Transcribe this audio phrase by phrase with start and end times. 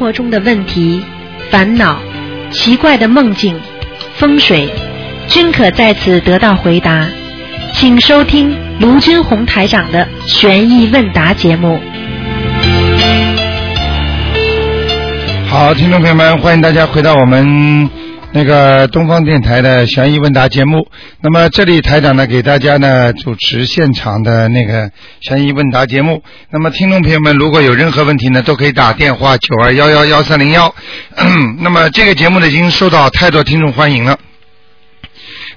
[0.00, 1.04] 生活中的问题、
[1.50, 2.00] 烦恼、
[2.50, 3.54] 奇怪的梦境、
[4.14, 4.66] 风水，
[5.28, 7.06] 均可在此得到回答。
[7.74, 11.78] 请收听卢军红台长的悬疑问答节目。
[15.50, 17.90] 好，听众朋友们，欢迎大家回到我们
[18.32, 20.86] 那个东方电台的悬疑问答节目。
[21.20, 26.22] 那么这里台长呢给大家呢主持现场的那个悬疑问答节目。
[26.50, 30.72] 那么听众朋友们如果有任何问题呢，都可以打电话九二幺幺幺三零幺。
[31.60, 34.16] 那么这个节目呢已经受到太多听众欢迎了。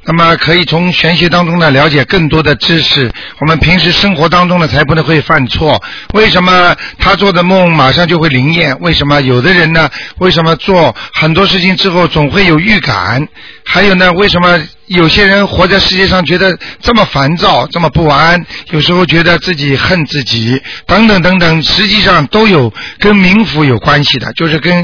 [0.06, 5.82] 那么可以从玄学当中呢了解更多的知识，我们平时生活当中呢才不能会犯错。
[6.14, 8.78] 为什么他做的梦马上就会灵验？
[8.82, 9.90] 为什么有的人呢？
[10.18, 13.28] 为什么做很多事情之后总会有预感？
[13.66, 14.12] 还有呢？
[14.14, 18.46] 为什么有些人活在世界上觉得这么烦躁、这么不安？
[18.72, 24.84] 有时候觉得自己恨自己，等等等等，实际上都有跟冥府有关系的，就是跟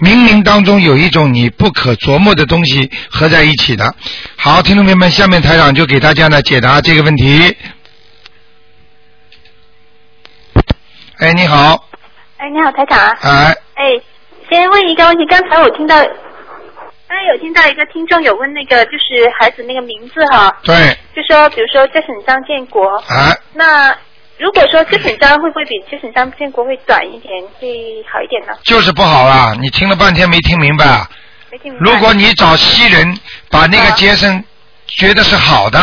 [0.00, 3.94] 冥冥当中有一种你不可琢磨的东西合在一起的。
[4.36, 7.56] 好，听众朋友们，下面台长就给大家呢解答这个问题。
[11.18, 11.84] 哎，你好，
[12.38, 13.16] 哎，你好，台长啊。
[13.20, 13.84] 哎，哎，
[14.48, 15.96] 先问一个问题，刚才我听到，
[17.10, 23.92] 刚才有听到一个听众有问那个，就是孩子那个名字哈，对，就说比如说 Jason 张建国，啊，那
[24.38, 28.56] 如果说 Jason 张会不会比 Jason 张建国会短一点，会好一点呢？
[28.62, 29.56] 就是不好啊！
[29.60, 31.10] 你听了半天没听明白啊？
[31.50, 31.90] 没听明白。
[31.90, 33.18] 如果你找西人
[33.50, 34.44] 把那个杰森
[34.86, 35.80] 觉得是好的，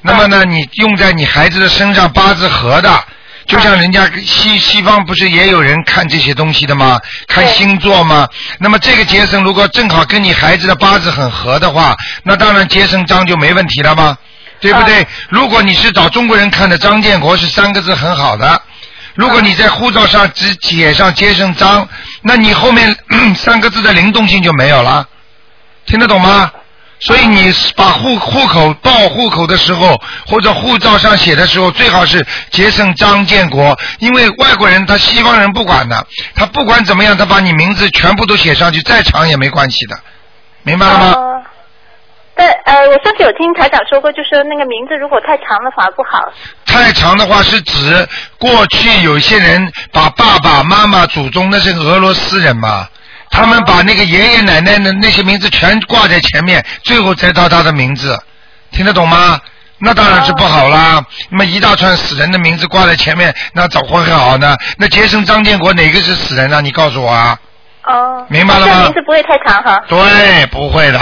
[0.00, 2.88] 那么呢，你用在你孩子的身上八字合的，
[3.48, 7.00] 就像人家西西方不是也有人看这些东西的吗？
[7.26, 8.28] 看星座吗？
[8.58, 14.16] 那么这个杰森如果正好跟你孩子的八字很合的话，那当然杰森章就没问题了吗？
[14.60, 15.06] 对不对？
[15.30, 18.60] 如果你是找中国人看的张建国是三个字很好的，
[19.14, 21.88] 如果你在护照上只写上杰森章，
[22.20, 22.94] 那你后面
[23.34, 25.08] 三个字的灵动性就没有了。
[25.86, 26.50] 听得懂吗？
[27.00, 39.98] 所以你把户户口报户口的时候，或者护照上写的时候，最好是杰森张建国，因为外国人他西方人不管的，他不管怎么样，他把你名字全部都写上去，再长也没关系的，
[40.62, 41.12] 明白了吗？
[41.12, 41.42] 哦
[42.40, 46.32] 但呃，我上次有听台长说过，就说那个名字如果太长了反而不好。
[46.64, 48.08] 太长的话是指
[48.38, 52.86] 过去有些人把爸爸妈妈、祖宗那是俄罗斯人嘛，
[53.30, 58.18] 他们把那个爷爷奶奶的那些名字全挂在前面，最后才到他的名字，
[58.70, 59.40] 听得懂吗？
[59.80, 61.00] 那当然是不好啦。
[61.30, 64.56] 那么一大串死人的名字挂在前面，那怎么会好呢？
[64.76, 66.60] 那杰森张建国哪个是死人啊？
[66.60, 67.38] 你告诉我啊。
[67.84, 68.26] 哦。
[68.28, 69.80] 明白了吗这名字不会太长哈。
[69.86, 70.98] 对，不会的。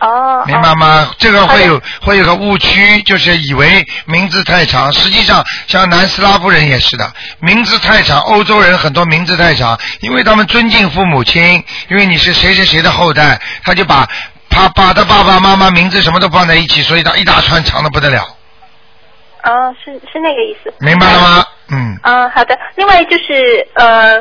[0.00, 0.42] 哦。
[0.46, 1.10] 明白吗？
[1.18, 14.08] 这个会有好会有个误区，就是以为名字太长，实际上像南斯拉夫人也是的，名字太长，欧洲人很多名字太长，因为他们尊敬父母亲，因为你是谁谁谁的后代，他就把
[14.48, 18.22] 他把他爸爸妈妈名字什么都放在一起，所以他一大串长的不得了，
[19.44, 20.72] 哦，是是那个意思。
[20.80, 21.44] 明白了吗？
[21.72, 22.58] 嗯，嗯，好的。
[22.74, 24.16] 另外就是呃，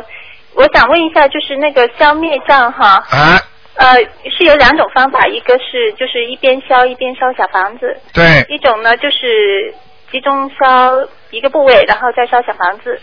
[0.53, 3.41] 我想问一下，就是那个消灭障哈，啊，
[3.79, 3.95] 呃，
[4.37, 9.73] 是有两种方法，一个是就是一边烧一边烧小房子，对，一种呢就是
[10.11, 10.91] 集中烧
[11.31, 12.99] 一个部位，然后再烧小房子。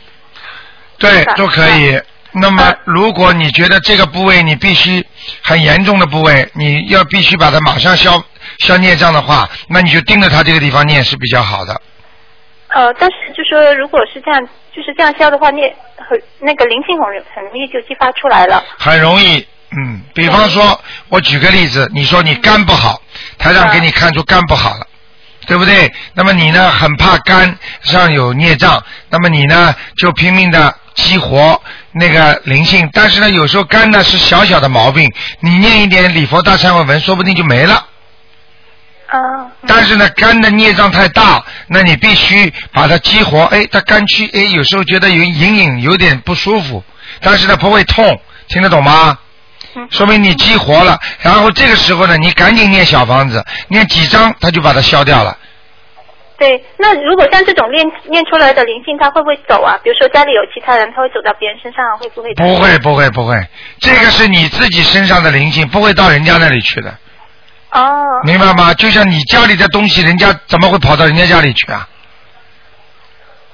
[0.98, 1.98] 对，都可以。
[2.38, 5.02] 那么嗯，如果你觉得这个部位你必须
[5.42, 8.22] 很严重的部位，你要必须把它马上消
[8.58, 11.80] 消孽障的话，那你就盯着它这个地方念是比较好的。
[12.68, 18.62] 呃，但是就说如果是这样，就是这样消的话，念很那个灵性很容很容易就激发出来了。
[18.78, 23.02] 很容易，嗯，比方说，我举个例子，你说你肝不好，
[23.36, 24.86] 台长给你看出肝不好了，
[25.46, 25.92] 对不对？
[26.14, 31.60] 那么你呢，很怕肝上有孽障，那么你呢就拼命的激活
[31.92, 37.74] 那个灵性，但是呢，有时候肝呢是小小的毛病，你念一点礼佛大忏悔文，说不定就没了。
[39.08, 39.18] 啊。
[39.66, 43.42] 但是呢，肝的孽障太大，那你必须把它激活。
[43.46, 46.84] 哎，它肝区哎，有时候觉得有隐隐有点不舒服，
[47.20, 49.18] 但是呢不会痛，听得懂吗？
[49.76, 55.36] 嗯说明你激活了，然后这个时候呢，你赶紧念小房子，念几张，它就把它消掉了。
[56.38, 59.78] 对，那如果像这种念念出来的灵性，它会不会走啊？
[59.82, 62.34] 比如说家里有其他人，他会走到别人身上，会不会？
[62.34, 63.34] 不会，不会，不会，
[63.80, 66.90] 这个是你自己身上的灵性，不会到人家那里去的，
[67.72, 67.82] 哦。
[68.24, 68.74] 明白吗？
[68.74, 71.88] 就像你家里的东西，人家怎么会跑到人家家里去啊？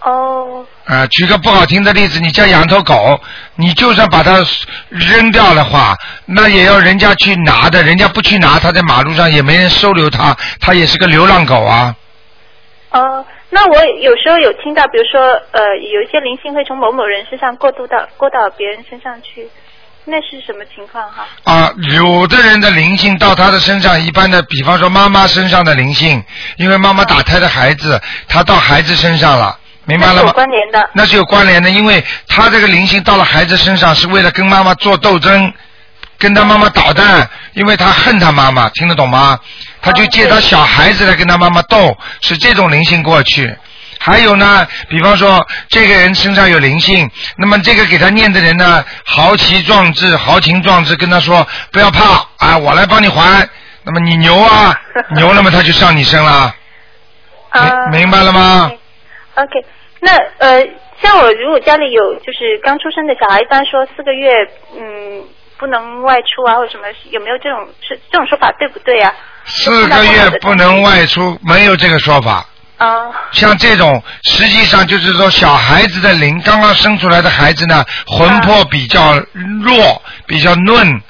[0.05, 0.65] 哦。
[0.85, 3.21] 啊，举个不好听的例子，你家养头狗，
[3.57, 4.45] 你就算把它
[4.89, 5.97] 扔掉的话，
[6.27, 11.95] 那也要人家去拿的，人家不去拿，它在马路上也没人收留它，它也是个流浪狗啊。
[12.91, 15.21] 哦，那我有时候有听到，比如说
[15.53, 19.49] 呃，有一些灵性会从某某人身上过渡到过到别人身上去，
[20.05, 21.27] 那是什么情况哈？
[21.45, 26.23] 啊，有的人的灵性到他的身上，一般的，比方说妈妈身上的灵性，
[26.57, 30.33] 因为妈妈打胎的孩子，他到孩子身上了，明白了吗？
[30.33, 30.91] 关联的。
[30.95, 35.53] 那是有关联的，因为他这个灵性到了孩子身上，是为了跟妈妈做斗争，
[36.19, 39.39] 跟他妈妈捣蛋，因为他恨他妈妈，听得懂吗？
[39.81, 43.53] 他就借他小孩子来跟他妈妈斗，是这种灵性过去。
[43.99, 53.49] 还有呢，比方说这个人身上有灵性，那么这个给他念的人呢，豪气壮志、豪情壮志，跟他说不要怕啊，我来帮你还。
[53.85, 54.77] 那么你牛啊，
[55.15, 56.55] 牛，那么他就上你身了，
[57.51, 58.71] 啊，明明白了吗？
[59.35, 59.65] OK，
[60.01, 60.61] 那呃，
[61.01, 64.31] 像我如果家里有就是刚出生的小孩，一般说四个月，
[64.79, 65.25] 嗯，
[65.59, 69.13] 不能外出啊，或者什么，有没有这种是这种说法对不对啊？
[69.45, 72.47] 四个月不能外出，没有这个说法。
[72.79, 79.15] 啊、像这种，实际上就是说，小孩子的灵，刚刚生出来的孩子呢，魂魄比较
[79.63, 81.01] 弱，比较嫩，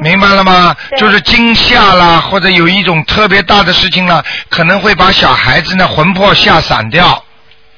[0.00, 0.72] 明白了吗？
[0.96, 7.24] 就是惊吓啦，或者有一种特别大的事情啦，可能会把小孩子呢魂魄吓散掉，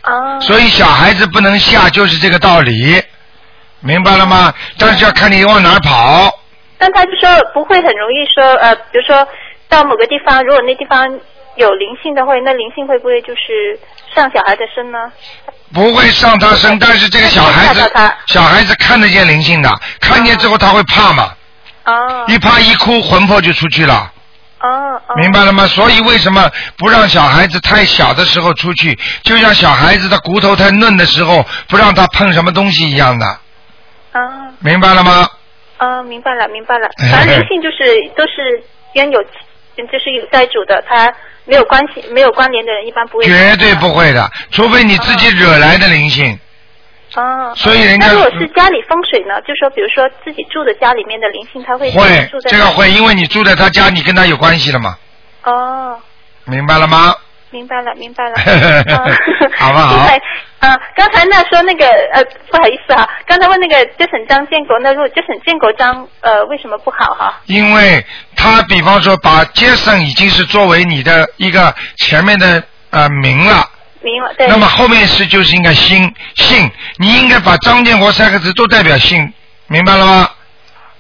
[0.03, 3.03] 啊，所以小孩子不能下，就是这个道理，
[3.81, 4.53] 明白了吗？
[4.79, 6.39] 但是要看你往哪儿跑。
[6.79, 9.27] 但他就说不会很容易说呃，比如说
[9.69, 11.09] 到某个地方，如果那地方
[11.55, 13.79] 有灵性的话，那灵性会不会就是
[14.15, 14.99] 上小孩的身呢？
[15.73, 17.91] 不会上他身，但是这个小孩子
[18.27, 21.33] 小孩子看得见灵性的，看见之后他会怕嘛，
[21.85, 24.12] 哦一怕一哭，魂魄就出去了。
[24.63, 25.67] 哦哦，明白了吗？
[25.67, 33.27] 所以为什么不让小孩子太小的时候出去，就像小孩子的骨头太嫩的时候，不让他碰什么东西一样的，
[34.13, 34.21] 啊
[34.61, 35.29] 明白了吗？
[35.79, 37.77] 啊，明白了明白了，反正灵性就是
[38.17, 38.63] 都是
[38.95, 41.13] 冤有，就是有债主的，他
[41.45, 43.25] 没有关系没有关联的人一般不会。
[43.25, 46.39] 绝对不会的，除非你自己惹来的灵性。
[47.15, 49.41] 哦，所以人家如果是家里风水呢？
[49.43, 54.97] 就说比如说自己住的家里面的灵性，他会会住，在哪这个会，因为你住在他家，你跟他有关系了嘛，
[55.45, 55.99] 哦，
[56.45, 57.15] 明白了吗？
[57.51, 58.35] 明白了，明白了。
[58.97, 59.05] 啊
[59.59, 60.17] 好不好刚才
[60.61, 67.41] 啊，刚才那说那个呃，不好意思哈，刚才问那个 Jason 张建国，那如果 Jason 建国张呃为什么不好哈？
[67.45, 68.03] 因为
[68.35, 73.69] 他比方说把杰森已经是作为你的一个前面的呃名了。
[74.03, 74.47] 明白，对。
[74.49, 79.33] 那么后面是就是应该姓姓，你应该把张建国三个字都代表姓，
[79.69, 80.29] 明白了吗？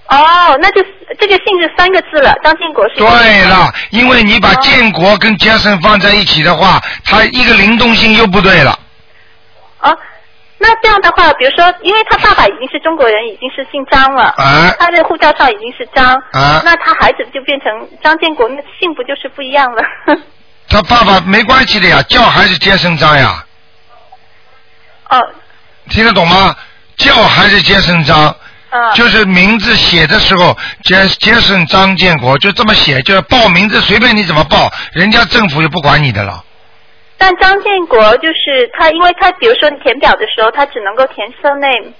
[0.08, 0.84] 哦，那就
[1.18, 2.96] 这个姓是三个字了，张建国是。
[2.96, 8.78] 对了，因为你把建国跟杰森放在一起的话，他一个灵动性又不对了。
[9.80, 9.96] 哦，
[10.58, 19.82] 那这样的话，比如说，因为他爸爸已经是中国人，已经是姓张了，啊他的护照上已经是张，啊那他孩子就变成张建国，那姓不就是不一样了？
[20.72, 23.44] 他爸爸没关系的呀，叫还是接生章呀，
[25.10, 25.18] 哦，
[25.90, 26.56] 听得懂吗？
[26.96, 28.36] 叫还是杰森张，
[28.70, 36.44] 啊、就是名字写的时候，杰杰森张建国就这么写，就是报名字随便你怎么报，人家政府就不管你的了。
[37.18, 41.92] 但张建国就是他，因为他比如说你填表的时候，他只能够填 surname，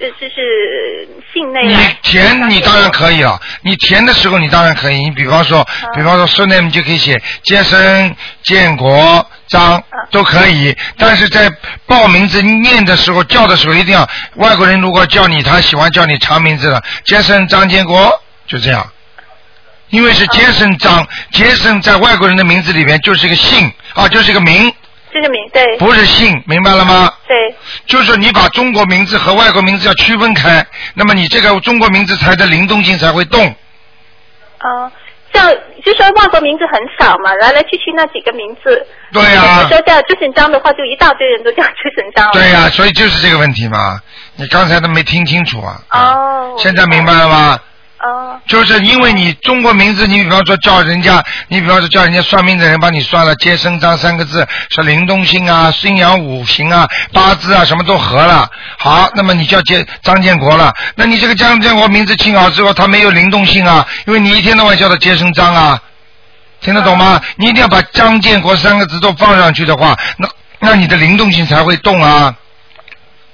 [0.00, 1.76] 呃，这是姓内你。
[2.02, 4.96] 填你当然可以了，你填的时候你当然可以。
[5.02, 10.76] 你比方说，比方说 surname 你就可以写杰森、建国、张都可以。
[10.96, 11.50] 但是在
[11.86, 18.88] 报名字念的时候、叫的时候，一定要外国人如果叫你，他喜欢叫你长名字的，杰森张建国，就这样。
[19.90, 24.72] 因为是杰森张，杰森在外国人的名字里面就是一个姓啊，就是一个名，
[25.12, 27.12] 这个名对不是姓，明白了吗？
[27.26, 27.54] 对
[27.86, 33.46] 就是你把中国名字和外国名字要区分开，那么你这个中国名字才的灵动性才会动。
[34.58, 34.90] 啊、
[35.32, 35.50] 像
[35.84, 38.86] 就说外国名字很少嘛，来来去去那几个名字。
[39.12, 42.30] 对呀、比如说叫朱神章的话，就一大堆人都叫朱神章。
[42.32, 44.00] 对呀、所以就是这个问题嘛。
[44.36, 45.80] 你刚才都没听清楚啊。
[45.90, 46.54] 哦。
[46.58, 47.58] 现在明白了吗？
[48.00, 58.48] 哦就是因为你中国名字，你比方说叫人家，你比方说叫人家算命的人帮你算了“接生章”三个字，说灵动性啊、阴阳五行啊、八字啊什么都合了。
[58.78, 65.82] 好，那么你叫接张建国了，那你这个张建国名字起好之后，他没有灵动性啊，因为你一天到晚叫他接生章啊，
[66.60, 67.20] 听得懂吗？
[67.36, 70.28] 你一定要把张建国三个字都放上去的话，那
[70.60, 72.32] 那你的灵动性才会动啊，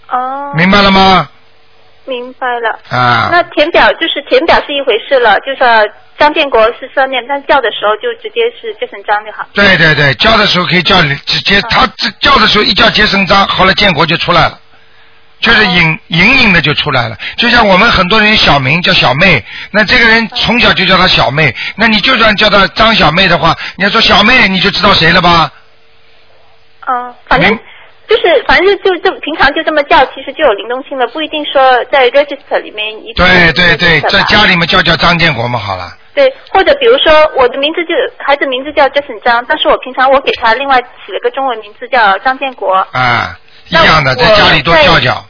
[0.09, 1.29] 哦，明白了吗？
[2.05, 2.79] 明白了。
[2.91, 3.29] 啊。
[3.33, 5.83] 那填表就是填表是一回事了，就是呃
[6.19, 9.47] 张建国是上面，但叫的时候就直接是杰森章就好。
[9.53, 11.87] 对对对，叫的时候可以叫直接，他
[12.21, 14.59] 叫的时候一叫杰森章，后来建国就出来了，
[15.41, 17.17] 就是隐隐隐的就出来了。
[17.37, 25.51] 就像我们很多人小名叫小妹，那这个人从小就叫她小妹，那你就算叫她张小妹的话，你要说小妹，你就知道谁了吧？
[26.87, 27.59] 嗯，反正明
[28.15, 35.91] 就是反正就就平常就这么叫，其实就有灵动性了，不一定说在 register 里面一定对对对，在家里面叫叫张建国嘛，好了。
[36.15, 37.91] 对，或者比如说我的名字就
[38.25, 42.73] 孩子名字叫 Jason 张，但是我平常我给他另外起了个中文名字叫张建国。
[42.93, 43.37] 啊，
[43.69, 45.25] 一样的，在家里多叫叫。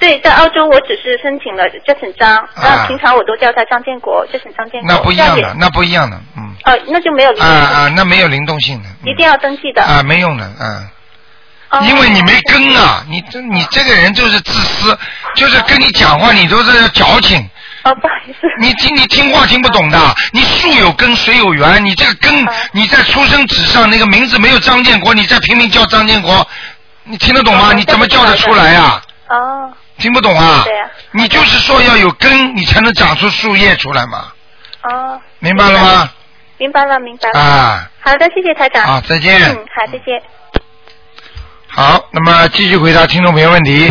[0.00, 6.54] 对，在澳洲我只是申请了 Jason 张，那平常我都叫他张建国，Jason 张建那不一样，的那不一样的，嗯。
[6.62, 8.88] 啊，那就没有灵啊动性，啊，那没有灵动性的。
[9.02, 9.82] 嗯一定要登记的。
[9.82, 10.88] 啊，没用的，嗯。
[11.70, 14.98] 哦因为你没根啊，你这你这个人就是自私，
[15.34, 17.38] 就是跟你讲话你都是矫情，
[17.84, 18.48] 哦，不好意思。
[18.58, 26.46] 你听你听话听不懂的，你树有根水有源，你这个根啊你在出生纸上那个名字没有张建国，你再拼命叫张建国，
[27.04, 27.68] 你听得懂吗？
[27.70, 30.62] 哦你怎么叫得出来呀、哦，听不懂啊？
[30.64, 34.32] 对呀你就是说要有根，你才能长出树叶出来嘛，
[34.84, 36.10] 哦，明白了吗？
[36.56, 37.40] 明白了，明白了。
[37.40, 38.84] 啊，好的，谢谢台长。
[38.84, 39.38] 好，再见。
[39.50, 40.20] 嗯，好，再见。
[41.78, 43.88] 好，那么继续回答听众朋友问题。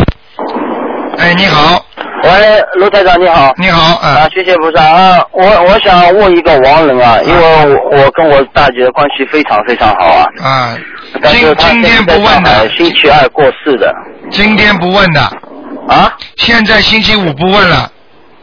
[1.17, 1.82] 哎，你好，
[2.22, 2.29] 喂，
[2.74, 3.53] 卢台长你好。
[3.56, 5.24] 你好，啊啊，，谢谢菩萨啊！
[5.32, 10.77] 我我想问一个亡人啊，因为我我跟我大姐的关系非常非常好啊，啊，
[11.32, 13.89] 今今天不问的，星期二过世的
[14.32, 15.22] 今天不问的，
[15.88, 17.89] 啊现在星期五不问了。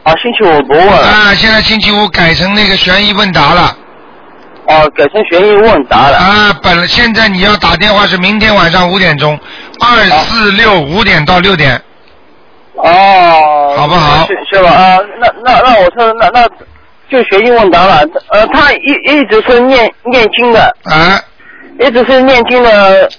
[0.01, 3.77] 啊，星期五不问了啊，现在星期五改成那个悬疑问答了。
[4.67, 6.17] 哦，改成悬疑问答了。
[6.17, 9.39] 啊，本来现在你要打电话是明天晚上五点钟，
[9.79, 11.79] 二四六五点到六点。
[12.75, 14.69] 哦，好不好是是吧？
[14.71, 16.47] 啊，那那那我说那那
[17.09, 18.03] 就悬疑问答了。
[18.31, 21.21] 呃，他一一直是念念经的，啊，
[21.79, 23.09] 一直是念经的。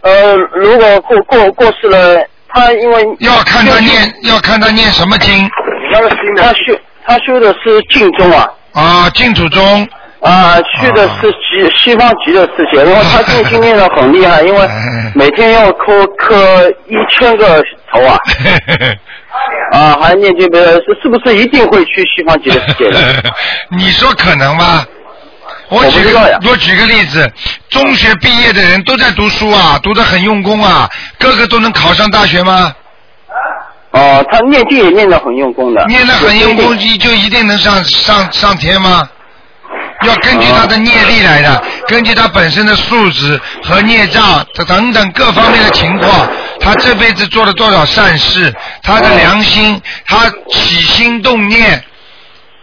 [0.00, 5.48] 呃，如果过过过世了，他因为要看他念，要看他念什么经
[6.36, 8.48] 他修他修的是净宗啊。
[8.72, 9.86] 啊，净土宗。
[10.24, 17.62] 啊，去的是极西方极乐世界，因为他念经念的很厉害，因为哎 每天要磕磕一千个
[17.92, 18.18] 头啊，
[19.72, 22.98] 啊，还念经的是是不是一定会去西方极乐世界的？
[23.76, 24.84] 你说可能吗？
[25.68, 27.30] 我我举个我举个例子，
[27.68, 30.88] 中学毕业的人都在读书啊，读得很用功啊，
[31.18, 32.72] 个个都能考上大学吗？
[33.90, 39.06] 哦，他念经也念得很用功的，念得很用功，就就一定能上上上天吗？
[40.04, 46.28] 要根据他的业力来的，根据他本身的素质和孽障等等各方面的情况，
[46.60, 51.82] 他这辈子做了多少善事，他的良心，他起心动念，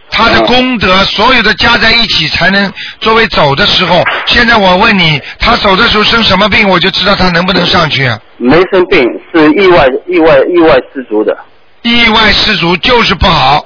[0.09, 4.03] 他的功德，所有的加在一起才能作为走的时候。
[4.25, 8.19] 现在我问你，他走的时候生什么病，我就知道他能不能上去啊。
[8.37, 11.37] 没生病，是意外意外意外失足的。
[11.83, 13.63] 意外失足就是不好，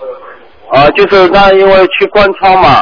[0.71, 2.81] 啊，就是他因为去关窗嘛，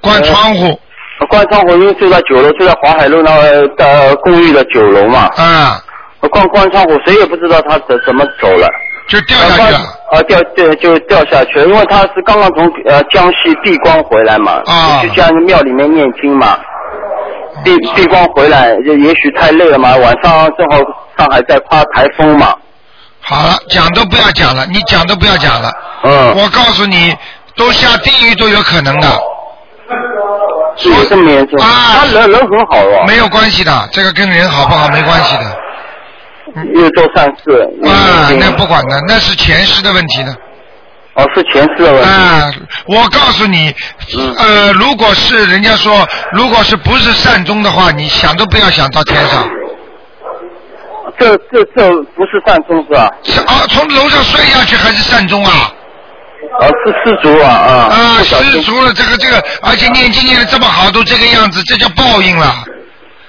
[0.00, 0.80] 关窗户。
[1.28, 5.82] 关窗户因为住在九楼，住在华海路那个的公寓的九楼嘛，啊，
[6.30, 8.66] 关关窗户，谁也不知道他怎怎么走了。
[9.06, 9.78] 就掉下去了。
[10.12, 15.02] 啊，掉掉就掉下去了，因为他是刚刚从呃江西闭关回来嘛，啊。
[15.02, 16.58] 就去江庙里面念经嘛，
[17.62, 20.78] 闭闭关回来，就也许太累了嘛，晚上正好
[21.18, 22.54] 上海在刮台风嘛，
[23.20, 25.70] 好了，讲都不要讲了，你讲都不要讲了。
[26.02, 27.14] 嗯，我告诉你，
[27.56, 29.08] 都下地狱都有可能的，
[30.76, 31.66] 是有这么严重，啊
[31.98, 35.56] 他人人很好哦，没有关系的，这个跟人好不好没关系的。
[36.74, 40.34] 又做善事，又啊，那不管的，那是前世的问题呢。
[41.14, 42.50] 哦是前世的问题，啊，
[42.86, 43.74] 我告诉你，
[44.16, 49.48] 嗯呃，如果是人家说，如果是不是善终的话，你想都不要想到天上。
[51.18, 53.10] 这这这不是善终是吧？
[53.22, 55.72] 是啊，从楼上摔下去还是善终啊？
[56.58, 62.64] 啊是失足啊啊，失足了，这个这个，而且念经念的这么好，都这个样子，这叫报应了。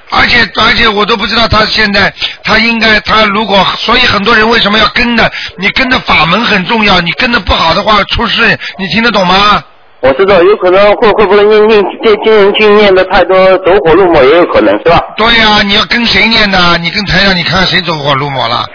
[0.09, 2.13] 而且而且我都不知道他现在
[2.43, 5.31] 他应该他如果所以很多人为什么要跟的？
[5.57, 8.41] 你跟的法门很重要，你跟的不好的话出事，
[8.77, 9.63] 你听得懂吗？
[10.01, 14.99] 我知道有可能会会不会念念念经人经念的太多走火入魔也有可能是吧？
[15.15, 16.77] 对呀、你要跟谁念的？
[16.79, 18.65] 你跟台上你看谁走火入魔了？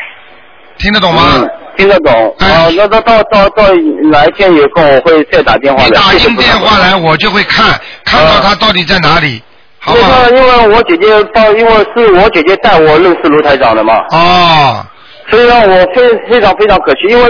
[0.78, 1.32] 听得懂吗？
[1.34, 2.34] 嗯，听得懂。
[2.38, 3.64] 哎啊，那到到到到
[4.10, 5.88] 哪一天有空我会再打电话的。
[5.88, 9.42] 你打进电话来，我就会看看到他到底在哪里，
[9.78, 10.30] 好不好那？
[10.30, 14.84] 个，因为我姐姐到，因为是我姐姐带我认识卢台长的嘛，哦，
[15.30, 17.28] 所以让我非非常非常可惜，因为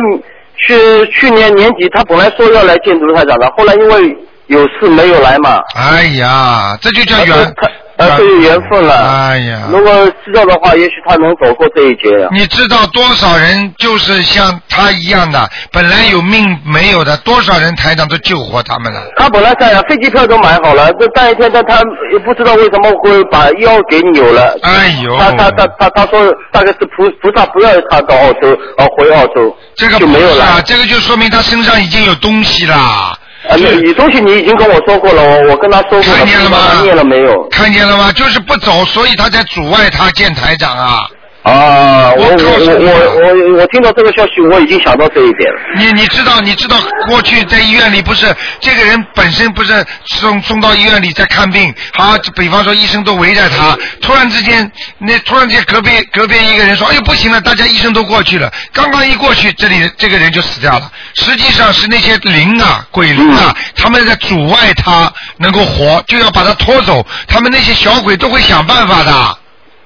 [0.59, 5.61] 去去年年底他本来说要来见卢台长的，后来因为有事没有来嘛。
[5.75, 8.95] 哎呀，这就叫缘而且他，呃，最有缘分了。
[8.95, 9.91] 哎呀，如果
[10.25, 12.29] 知道的话，也许他能走过这一劫。
[12.33, 19.01] 你知道多少人就是像他一样的，本来有命没有的，多少人台长都救活他们了。
[19.17, 21.81] 他本来这样，飞机票都买好了，这但一天他他
[22.13, 24.55] 也不知道为什么会把腰给扭了。
[24.63, 26.21] 哎呦，他他他他他说
[26.53, 28.49] 大概是菩菩萨不要他到澳洲，
[28.79, 30.45] 呃，回澳洲，这个就没有了。
[30.45, 33.17] 啊，这个就说明他身上已经有东西啦。
[33.49, 37.49] 啊，你你东西你已经跟我说过了，我我跟他说过了，看见了吗他念了没有？
[37.51, 38.11] 看见了吗？
[38.13, 41.07] 就是不走，所以他在阻碍他见台长啊。
[41.47, 45.61] 啊，我我我我我听到这个消息，我已经想到这一点了。
[45.77, 46.77] 你你知道你知道
[47.07, 48.27] 过去在医院里不是
[48.59, 49.73] 这个人本身不是
[50.07, 60.91] 送送到医院里在看病，好，比方说医生都围着他，突然之间那突然间隔壁隔壁一个人说，哎呦不行了，大家医生都过去了，刚刚一过去，这里这个人就死掉了。
[61.15, 69.39] 实际上是那些灵啊鬼灵啊，他们在阻碍他能够活，就要把他拖走，他们那些小鬼都会想办法的。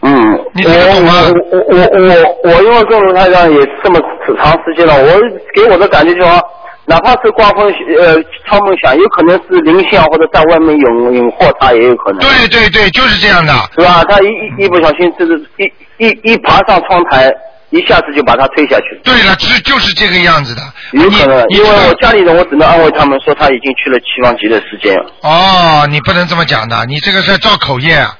[0.02, 0.12] 嗯，
[0.54, 1.12] 你听得懂吗
[1.52, 4.00] 我我我我我因为跟卢台长也这么
[4.38, 5.20] 长时间了，我
[5.54, 6.40] 给我的感觉就是说，
[6.86, 8.16] 哪怕是刮风呃
[8.46, 13.52] 超梦响，有可能是灵性啊或者在外面引引祸他也有可能，对对对，就是这样的。
[13.78, 14.02] 是吧？
[14.08, 17.30] 他一一一不小心就是一一一爬上窗台，
[17.68, 20.62] 一下子就把他推下去，对了，是就是这个样子的。
[20.92, 25.04] 有可能，因为我家里人我只能安慰他们说他已经去了七方极乐世界了。
[25.22, 28.16] 哦，你不能这么讲的，你这个是造口业啊。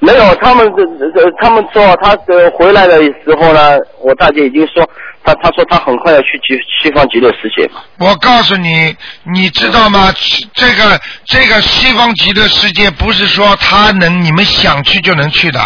[0.00, 4.88] 没有，他们这这他们说他呃回来的时候呢，我大姐已经说
[5.24, 7.80] 他他说他很快要去极西方极乐世界嘛。
[7.98, 10.12] 我告诉你，你知道吗？
[10.54, 15.60] 这个这个西方极乐世界不是说他能你们想去就能去的。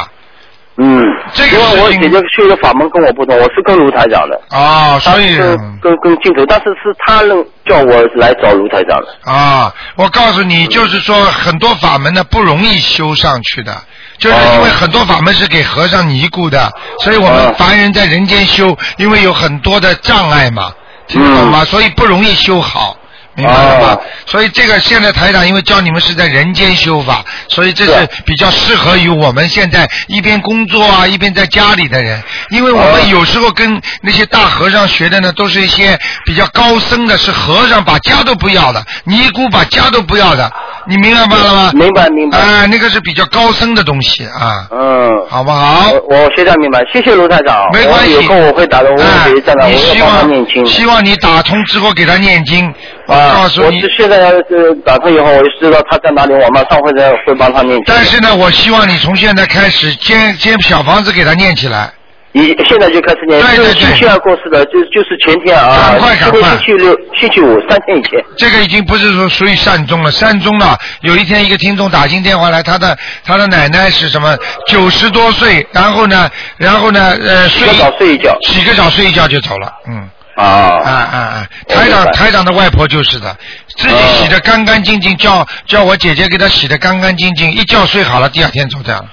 [0.78, 9.30] 嗯，这个因为我姐姐去的法门跟我不同，我是跟卢台长的，哦，所以是跟跟净土，但是是他让叫我来找卢台长的。
[9.30, 13.82] 啊，我告诉你，就是说很多法门呢不容易修上去的，
[14.18, 20.72] 就是因为很多法门是给和尚尼姑的，所以我们哦凡人在人间修，因为有很多的障碍嘛，
[21.08, 21.64] 听得懂吗？
[21.64, 22.96] 所以不容易修好。
[23.34, 23.86] 明白了吧？
[23.94, 40.52] 哦所以这个现在台长因为教你们是在人间修法，所以这是比较适合于我们现在一边工作啊一边在家里的人，因为我们哦有时候跟那些大和尚学的呢，都是一些比较高僧的，是和尚把家都不要的，尼姑把家都不要的，
[40.86, 41.70] 你明白了吗？
[41.74, 42.38] 明白明白。
[42.38, 45.90] 啊，那个是比较高深的东西啊，嗯，好不好？
[45.92, 47.68] 我我现在明白，谢谢卢台长。
[47.72, 50.66] 没关系，我有空我会打的，我哎会再来，你我要帮他希望念经。
[50.66, 52.72] 希望你打通之后给他念经，
[53.06, 53.94] 我啊，告诉你我是。
[53.96, 57.84] 现在要是打通以后，我就知道他在哪里，我马上会在会帮他念经。
[57.86, 61.92] 但是呢，我希望你从现在开始建建小房子给他念起来。
[62.32, 68.24] 你现在就开始念，对对对就是星期二过世的，就就是前天啊，赶快赶快今天星期六、星期五三天以前。
[68.36, 70.78] 这个已经不是说属于善终了，善终了。
[71.02, 74.36] 有一天一个听众打进电话来，他的他的奶奶是什么？
[74.66, 80.08] 九十多岁，然后呢，然后呢，呃，睡洗个澡睡一觉洗个澡睡一觉就走了，嗯。
[80.34, 81.48] 啊啊啊啊！
[81.68, 83.36] 台长台长的外婆就是的，
[83.76, 89.04] 自己洗的干干净净，叫叫我姐姐给她洗的干干净净，一觉睡好了，第二天走掉了，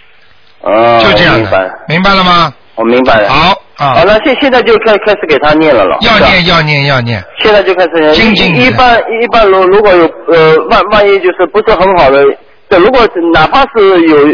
[0.64, 2.54] 啊，就这样的明白了吗？
[2.80, 3.30] 我明白了。
[3.30, 5.98] 好啊好，，那现现在就开开始给他念了了。
[6.02, 8.14] 要念要念要念，现在就开始念。
[8.14, 12.24] 静静一一般一般如如果有呃万万一就是不是很好的，
[12.70, 14.28] 对，如果是哪怕是有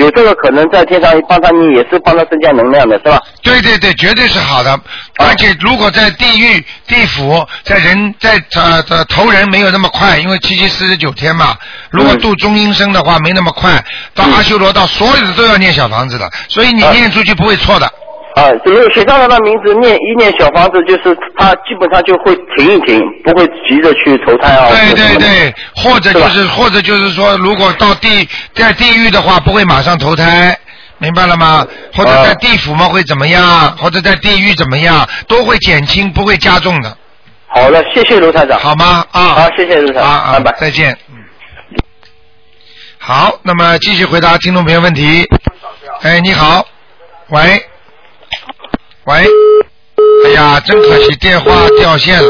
[0.00, 3.20] 有有这个可能在天上帮他你，也是帮他增加能量的，是吧？
[3.42, 4.80] 对对对，绝对是好的。
[5.18, 11.54] 而且如果在地狱、地府，在人在呃呃投人没有那么快，因为七七四十九天嘛。
[11.90, 13.84] 如果嗯度中阴身的话，没那么快。
[14.14, 17.92] 到阿修罗道，所有的都要念小房子的，所以你啊念出去不会错的。
[18.36, 24.68] 啊，只有写上他的名字，念一念小房子，就是他基本上就会停一停，不会急着去投胎啊。
[24.70, 30.56] 对对对，或者就是或者就是说，如果到地在地狱的话，不会马上投胎。
[31.02, 31.66] 明白了吗？
[31.94, 33.74] 或者在啊地府嘛会怎么样？
[33.78, 35.08] 或者在地狱怎么样？
[35.26, 36.94] 都会减轻，不会加重的，
[37.46, 38.60] 好了，谢谢卢台长。
[38.60, 39.02] 好吗？
[39.10, 40.58] 啊，好，谢谢卢台啊长，啊拜拜。
[40.60, 40.92] 再见。
[41.08, 41.16] 嗯
[42.98, 45.26] 好，那么继续回答听众朋友问题。
[46.02, 46.66] 哎，你好，
[47.30, 47.40] 喂，
[49.10, 49.26] 喂，
[50.24, 52.28] 哎呀，真可惜，电话掉线了。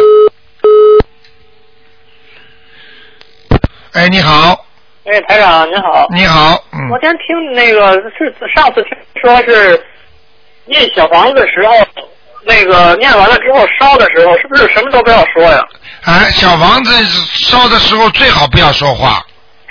[3.93, 4.65] 哎，你好，
[5.05, 9.85] 哎，台长您好，你好，嗯昨天听那个是上次听说是
[10.65, 11.75] 念小房子的时候，
[12.47, 15.63] 那个念完了之后烧的时候，是不是什么都不要说呀？
[16.05, 19.23] 哎，小房子烧的时候最好不要说话，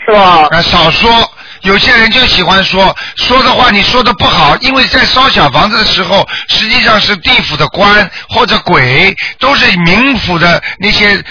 [0.05, 0.47] 是吧？
[0.51, 1.09] 哎，少说，
[1.61, 11.21] 有些人就喜欢说说的话，你说的不好，因为在烧小房子的时候，实际上是地府的官或者鬼，都是冥府的那些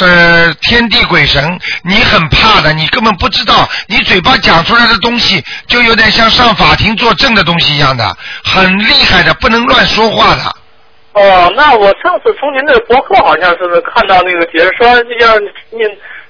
[0.00, 10.42] 呃天地鬼神，你很怕的，你根本不知道，你嘴巴讲出来的东西就有点像上法庭作证的东西一样的，很厉害的，不能乱说话的。
[11.12, 15.80] 哦，那我上次从您的博客好像是看到那个解释说要你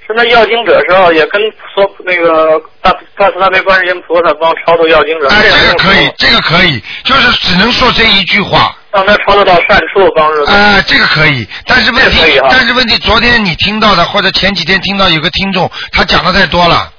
[0.06, 1.40] 什么要经者时候，也跟
[1.74, 5.28] 说那个大大慈大悲观世音菩萨帮超度要经者。
[5.28, 8.76] 哎，这这个可以，这个可以，就是只能说这一句话。
[8.92, 10.54] 让他超度到善处，帮助他。
[10.54, 16.90] 啊，这个可以，但是问题但是问题，昨天你听到的，或者前几天听到有个听众，他讲的太多了。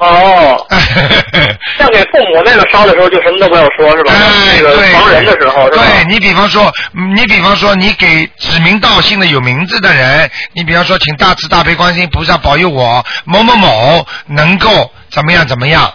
[0.00, 0.66] 哦，
[1.78, 4.12] 像给父母那个烧的时候，就什么都不要说，是吧？
[4.14, 5.84] 哎，那个对，亡人的时候，是吧？
[5.84, 15.92] 对你比方说，嗯你比方说，你给指名道姓的有名字的人，你比方说，请大慈大悲观世音菩萨保佑我某某某能够怎么样怎么样。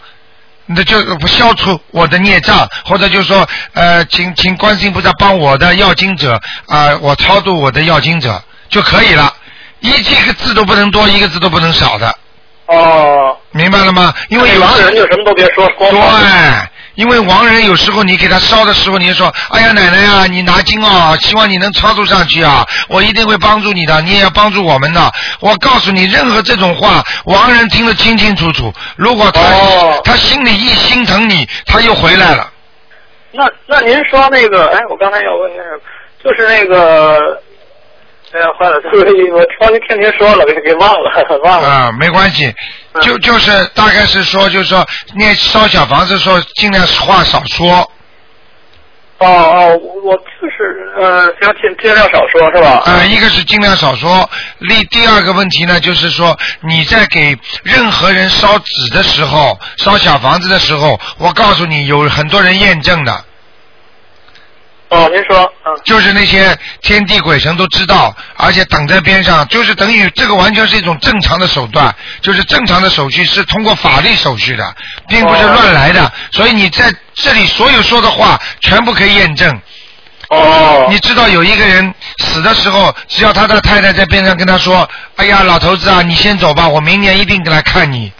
[0.68, 9.32] 那就消除我的孽障，或者就是说，呃，请请观世音菩萨帮我的要经者啊、我超度我的要经者就可以了，
[9.80, 12.16] 一这个字都不能多，一个字都不能少的，
[12.68, 14.14] 哦，明白了吗？
[14.30, 16.00] 因为有亡人就什么都别说，光对。，
[16.96, 28.74] 因为亡人有时候你给他烧的时候，你就说：“哎呀，奶奶呀、你拿经啊，希望你能操作上去啊，我一定会帮助你的，你也要帮助我们的。”我告诉你，任何这种话，亡人听得清清楚楚。
[28.96, 32.50] 如果他、哦他心里一心疼你，他又回来了。
[33.32, 35.82] 那那您说那个，哎，我刚才要问那个，
[36.24, 37.42] 就是那个，
[38.36, 41.68] 哎呀，坏了， 就是我刚才听您说了，给给忘了， 忘了。
[41.68, 42.54] 啊，没关系，
[42.94, 47.90] 嗯就就是大概是说，就是说念烧小房子的时候，尽量话少说。
[49.18, 52.82] 哦哦，我我就是呃，要，尽尽量少说，是吧？
[52.86, 54.30] 啊、一个是尽量少说，
[54.68, 63.24] 第第二个问题呢，就是说你在给任何人烧纸的时候，烧小房子的时候，我告诉你，有很多人验证的，
[64.96, 74.76] 哦，您说，嗯，就是那些天地鬼神都知道，而且等在边上，就是等于这个完全是一种正常的手段，就是正常的手续是通过法律手续的，
[75.10, 79.62] 并不是乱来的，所以你在这里所有说的话全部可以验证。
[80.30, 88.12] 哦，你知道有一个人死的时候，只要他的太太在边上跟他说：“哎呀，老头子啊，你先走吧，我明年一定来看你。”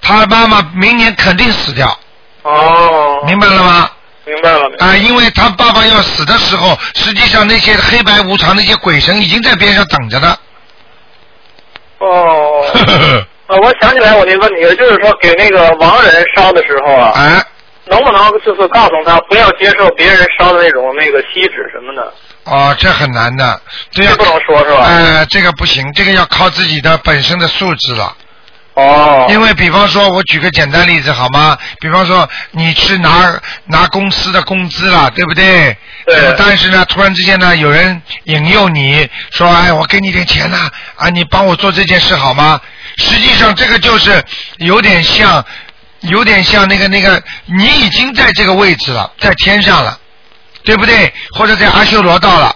[0.00, 1.98] 他妈妈明年肯定死掉，
[2.42, 3.90] 哦，明白了吗？
[4.26, 4.98] 明白了，明白啊、了。
[4.98, 10.36] 因为他爸爸要死的时候，实际上那些黑白无常那些鬼神已经在边上等着呢。
[11.98, 12.64] 哦，
[13.46, 17.44] 啊，我想起来我那问题了，就是说给那个亡人烧的时候啊，哎，
[17.86, 22.12] 能不能就是告诉他不要接受别人烧的那种那个锡纸什么的？
[22.44, 23.60] 哦，这很难的，
[23.90, 24.84] 这不能说是吧？
[24.84, 28.14] 呃，这个不行，这个要靠自己的本身的素质了。
[28.74, 31.56] 哦，因为比方说，我举个简单例子好吗？
[31.80, 35.76] 比方说，你去拿拿公司的工资了，对不对？
[36.06, 42.60] 对那么但是呢，突然之间呢，有人引诱你说：“哎，我给你点钱呐、啊，你帮我做这件事好吗？”
[42.98, 44.22] 实际上，这个就是
[44.58, 45.44] 有点像，
[46.00, 49.98] 有点像那个那个，你已经在这个位置了，在天上了，
[50.64, 51.14] 对不对？
[51.30, 52.54] 或者在阿修罗道了。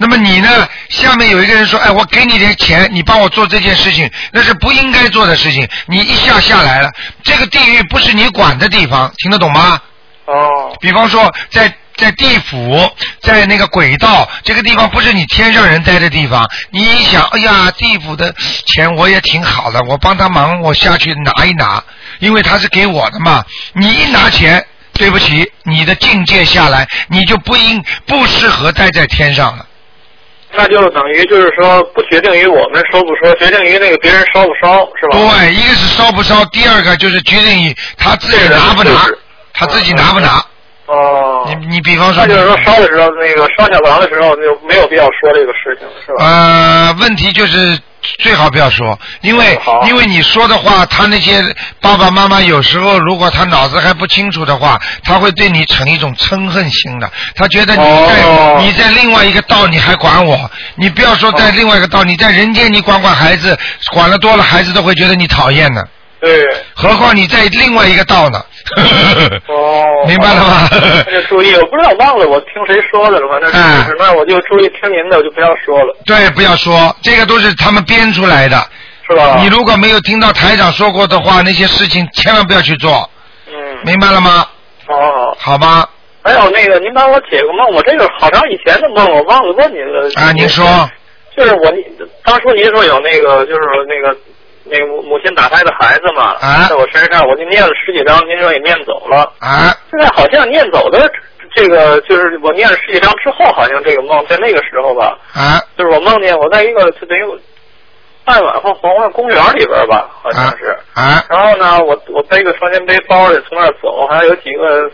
[0.00, 0.68] 那么你呢？
[0.88, 5.68] 下面有一个人说：“哎，我给你点钱，你帮我做这件事情，那是不应该做的事情。
[5.86, 6.90] 你一下下来了，
[7.24, 9.80] 这个地狱不是你管的地方，听得懂吗？
[10.26, 12.88] 哦，比方说，在在地府，
[13.20, 16.48] 在那个轨道这个地方，不是你天上人待的地方。
[16.70, 18.32] 你一想，哎呀，地府的
[18.66, 21.82] 钱我也挺好的，我帮他忙，我下去拿一拿，
[22.20, 23.44] 因为他是给我的嘛。
[23.72, 29.66] 你一拿钱，对不起，你的境界下来，你就不应不适合待在天上了。
[30.56, 35.18] 那就等于就是说不决定于我们收不收，决定于那个别人烧不烧，是吧？
[35.18, 38.90] 对，一个是烧不烧，第二个就是决定于他自己拿不拿
[39.52, 40.42] 他自己拿不拿。
[40.86, 46.24] 哦，你你比方说那，就是说烧的时候，那个烧小房的时候就没有必要说这个事情，是吧？
[46.24, 47.78] 呃，问题就是
[48.18, 49.82] 最好不要说，因为好。
[49.88, 51.42] 因为你说的话，他那些
[51.80, 63.56] 爸爸妈妈有时候如果他脑子还不清楚的话，他会对你成一种嗔恨心的，他觉得你在、哦你在另外一个道你还管我，你不要说在另外一个道，你在人间你管管孩子，
[63.92, 65.88] 管了多了孩子都会觉得你讨厌的，
[66.20, 68.42] 对，何况你在另外一个道呢。
[69.46, 70.68] 哦， 明白了吗
[71.06, 73.50] 那就注意，我不知道忘了我听谁说的了，反正
[73.84, 78.56] 是那我就注意听您的，我就不要说了，对，不要说，这个都是他们编出来的。
[79.08, 79.38] 是吧？
[79.40, 83.08] 你如果没有听到台长说过的话，那些事情千万不要去做，
[83.46, 83.54] 嗯，
[83.84, 84.44] 明白了吗？
[84.86, 85.88] 哦，好吧，
[86.22, 90.10] 还有那个，您帮我解个梦，我这个好长以前的梦，我忘了问您了。
[90.16, 90.66] 啊，您说，
[91.34, 91.72] 就是我
[92.22, 94.14] 当初您说有那个，就是那个
[94.70, 99.32] 那个母母亲打胎的孩子嘛，啊在我身上，我就念了十几张，您说也念走了。
[99.40, 101.10] 啊，现在好像念走的
[101.54, 107.40] 这个，就是我念了十几张之后，好像这个梦在那个时候吧，啊就是我梦见我在一个就等于
[108.24, 110.76] 傍晚或黄昏公园里边吧，好像啊是。
[110.94, 114.90] 啊然后呢，我我背个双肩背包的从那儿走，还有几个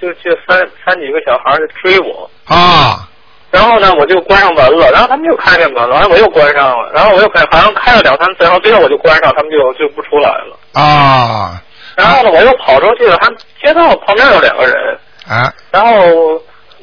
[0.00, 2.30] 就就三三几个小孩儿追我。
[2.46, 3.08] 啊
[3.52, 10.58] 然后呢，我就关上门了，然后他们又开开门了，然后我又关上了，然后我又开，好像开了两三次，然后最后我就关上，他们就就不出来了。
[10.72, 11.62] 啊
[11.94, 13.28] 然后呢，我又跑出去了，还
[13.62, 15.92] 街道旁边有两个人，啊然后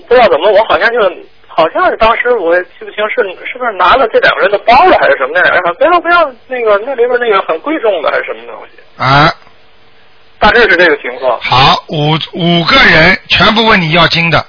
[0.08, 0.99] 不知道怎么，我好像就
[1.47, 9.34] 好像是当时我也记不清是是不是拿了这两个人的包了还是什么那两个人不要不要那个那里边那个很贵重的还是什么东西，啊！
[10.38, 14.45] 大致是这个情况，好，五五个人全部问你要金的。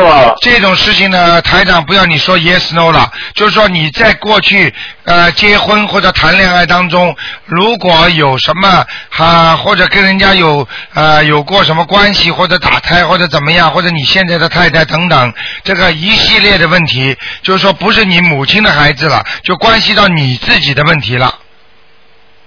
[0.00, 0.34] 是吧？
[0.40, 4.72] 这种事情呢，台长不要你说 yes no 了，就是说你在过去
[5.04, 8.84] 呃结婚或者谈恋爱当中，如果有什么
[9.16, 15.32] 啊或者跟人家有呃有过什么关系，或者打胎或者怎么样，或者你现在的太太等等，
[15.64, 21.34] 这个一系列的问题，就是说不是你母亲的孩子了，就关系到你自己的问题了。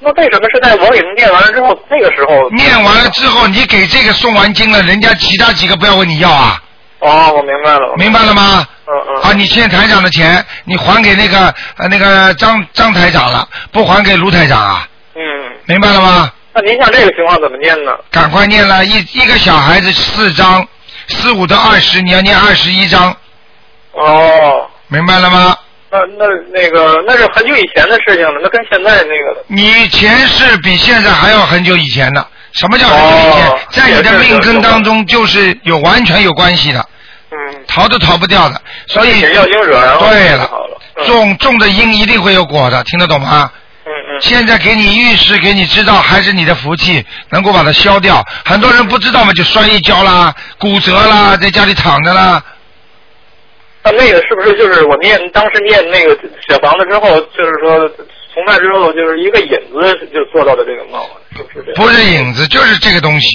[0.05, 6.61] 那为什么是在我给他念完了之后，那个时候念完了之后，你给这个送完经了，人家其他几个不要问你要啊，
[7.03, 8.65] 哦，我明白了，明白了吗？
[8.87, 14.87] 嗯嗯啊，你欠台长的钱，你还给那个呃那个张张台长了，不还给卢台长啊？
[15.15, 15.21] 嗯，
[15.65, 16.31] 明白了吗？
[16.53, 17.91] 那您像这个情况怎么念呢？
[18.11, 20.65] 赶快念了，一一个小孩子四张，
[21.07, 23.15] 四五到二十，你要念二十一张，
[23.91, 25.57] 哦，明白了吗？
[25.89, 33.47] 那那那个那是很久以前的事情了，那跟现在那个你前世比现在还要很久以前的，什么叫很久以前？
[33.47, 36.85] 哦在你的命根当中就是有完全有关系的，
[37.31, 40.49] 嗯，逃都逃不掉的，所以对了
[40.95, 43.51] 嗯种种的因一定会有果的，听得懂吗？
[43.85, 48.23] 嗯嗯现在给你预示，给你知道，还是你的福气，能够把它消掉。
[48.45, 52.41] 很多人不知道嘛，就摔一跤啦、骨折啦，在家里躺着啦。
[53.83, 57.89] 那那个是不是就是我念当时念那个小房子之后，就是说
[58.33, 61.01] 从那之后就是一个引子就做到的这个梦，
[61.53, 61.91] 是不是这样？
[61.91, 63.27] 不是影子，就是这个东西。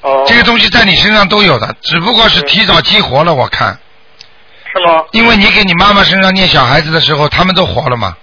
[0.00, 3.34] 哦，这个东西在你身上都有的，只不过是提早激活了。
[3.34, 3.78] 我看，
[4.72, 5.02] 是吗？
[5.12, 8.14] 因为你给你妈妈身上念小孩子的时候，他们都活了嘛。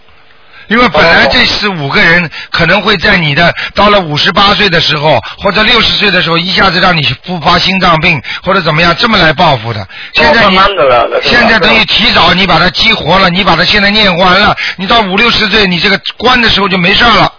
[0.67, 9.87] 因为本来这是五个人，可能会在你的到了五十八岁的时候，或者六十岁的时候，一下子让你复发心脏病，或者怎么样，这么来报复的。
[10.13, 17.31] 现在你慢慢的了，现在等于提早你把它激活了，你把它现在念完了，你到五六十岁，你这个关的时候就没事儿了。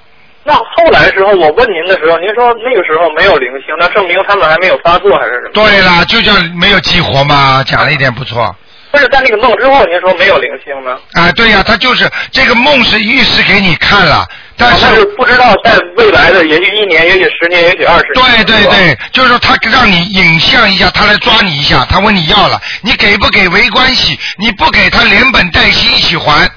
[0.47, 5.51] 那后来时候我问您的时候，您说那个时候没有灵性，那证明他们还没有发作还是什么？
[5.53, 8.55] 对啦，就叫没有激活嘛，讲了一点不错。
[8.93, 10.97] 但是在那个梦之后，您说没有灵性呢？
[11.15, 14.25] 啊，对呀、他就是这个梦是预示给你看了，
[14.57, 18.45] 但是但是不知道在未来的，也许一年，也许十年，也许二十年。
[18.45, 26.49] 对对对，就是说他让你影像一下，他来抓你一下，他问你要了，你给不给没关系，你不给他连本带息一起还。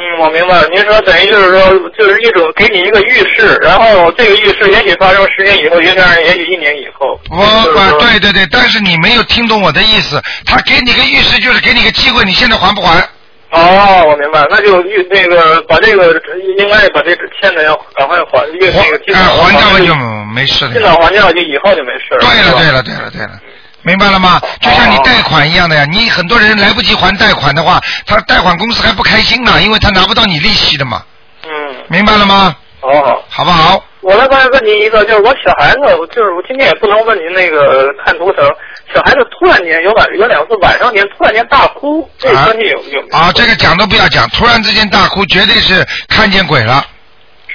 [0.00, 0.66] 嗯，我明白了。
[0.68, 1.60] 您说等于就是说，
[1.98, 7.20] 就是一种给你一个预示，然后这个预示也许发生十年以后，也许也许一年以后。
[7.30, 12.98] 我对对对，但是你没有听懂我的意思，他给你个预示就是给你个机会，你现在还不还？
[13.50, 16.18] 哦，我明白，那就预那个把这个
[16.56, 19.94] 应该把这欠的要赶快还，越那个尽哎，早还掉了就就
[20.32, 20.94] 没事了尽了。
[20.94, 22.20] 早还掉，就以后就没事了。
[22.20, 23.40] 对了对了对了对了，
[23.82, 24.40] 明白了吗？
[24.60, 31.02] 就像你贷款一样的呀，你很多人来不及还贷款的话，他贷款公司还不开心呢，因为他拿不到你利息的嘛，
[31.44, 31.50] 嗯，
[31.88, 32.54] 明白了吗？
[32.80, 33.22] 哦。
[33.28, 33.82] 好不好？
[34.02, 38.42] 我来问问您一个，就是我小孩子，我就是我今天也不能问您那个看图腾，
[38.94, 43.16] 小孩子突然间有晚有两次晚上间突然间大哭，这啊关系有有没有？
[43.18, 46.82] 啊，这个讲都不要讲，突然之间大哭，绝对是看见鬼了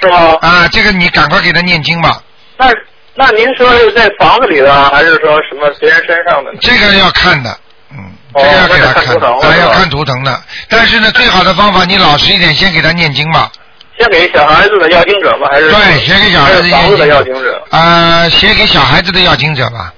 [0.00, 0.38] 是吗？
[0.40, 0.68] 啊！
[0.68, 2.22] 这个你赶快给他念经吧，
[2.56, 2.68] 那
[3.16, 6.58] 那您说是在房子里的，还是说什么别人身上的呢？
[6.60, 7.58] 这个要看的，
[7.90, 7.98] 嗯，
[8.34, 10.42] 哦这个要给他看图腾了啊，是吧要看图腾的。
[10.68, 13.50] 但是呢，最好的方法，你老实一点，先给他念经吧。
[13.98, 15.48] 先给小孩子的要经者吗？
[15.50, 16.68] 还是对，先给小孩子
[17.08, 17.66] 要经者？
[17.70, 19.90] 啊，写给小孩子的要经者吧，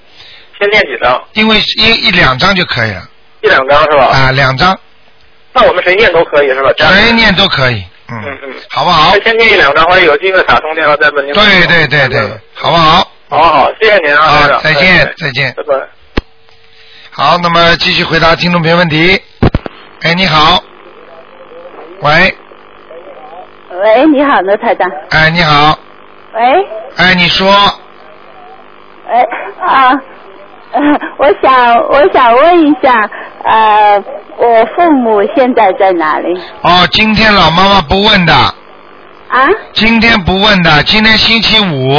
[0.60, 1.20] 先念几张？
[1.32, 3.02] 因为一一两张就可以了
[3.40, 4.06] 一两张是吧？
[4.06, 4.78] 啊，两张
[5.52, 6.70] 那我们谁念都可以是吧？
[6.78, 8.54] 谁念都可以，嗯嗯，嗯。
[8.70, 9.22] 好不好那？
[9.24, 11.32] 先念一两张，万一有机会打通电话再问您。
[11.34, 12.20] 对对对对，
[12.54, 13.10] 好不好？
[13.30, 15.86] 好好，谢谢您啊，好台长再见哎再见拜拜。
[17.10, 19.20] 好，那么继续回答听众朋友问题。
[20.02, 20.62] 哎，你好，
[22.00, 22.34] 喂，
[23.70, 24.88] 喂，你好，罗台长。
[25.10, 25.78] 哎，你好，
[26.32, 26.40] 喂，
[26.96, 27.50] 哎，你说，
[29.08, 29.20] 哎
[29.60, 29.90] 啊，
[30.72, 30.80] 呃，
[31.18, 33.08] 我想我想问一下，
[33.44, 33.96] 呃，
[34.36, 36.38] 我父母现在在哪里？
[36.62, 41.96] 哦，今天老妈妈不问的，啊今天不问的，今天星期五，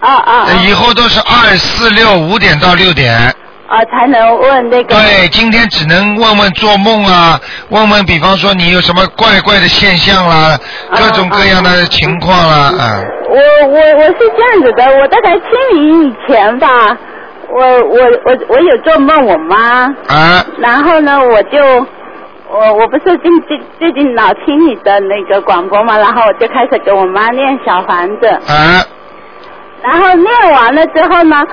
[0.00, 3.34] 啊啊呃以后都是二四六五点到六点。
[3.66, 4.94] 啊才能问那个。
[4.94, 7.40] 对，今天只能问问做梦啊，
[7.70, 10.56] 问问，比方说你有什么怪怪的现象啦，
[10.94, 16.68] 各种各样的情况啦，啊，我我我是这样子的，我大概清明以前吧，
[17.56, 21.58] 我我我我有做梦我妈，啊，然后呢我就
[22.50, 28.82] 我我不是最最最近老听你的那个广播嘛，然后我就开始给我妈念小房子，啊，
[29.82, 31.44] 然后念完了之后呢，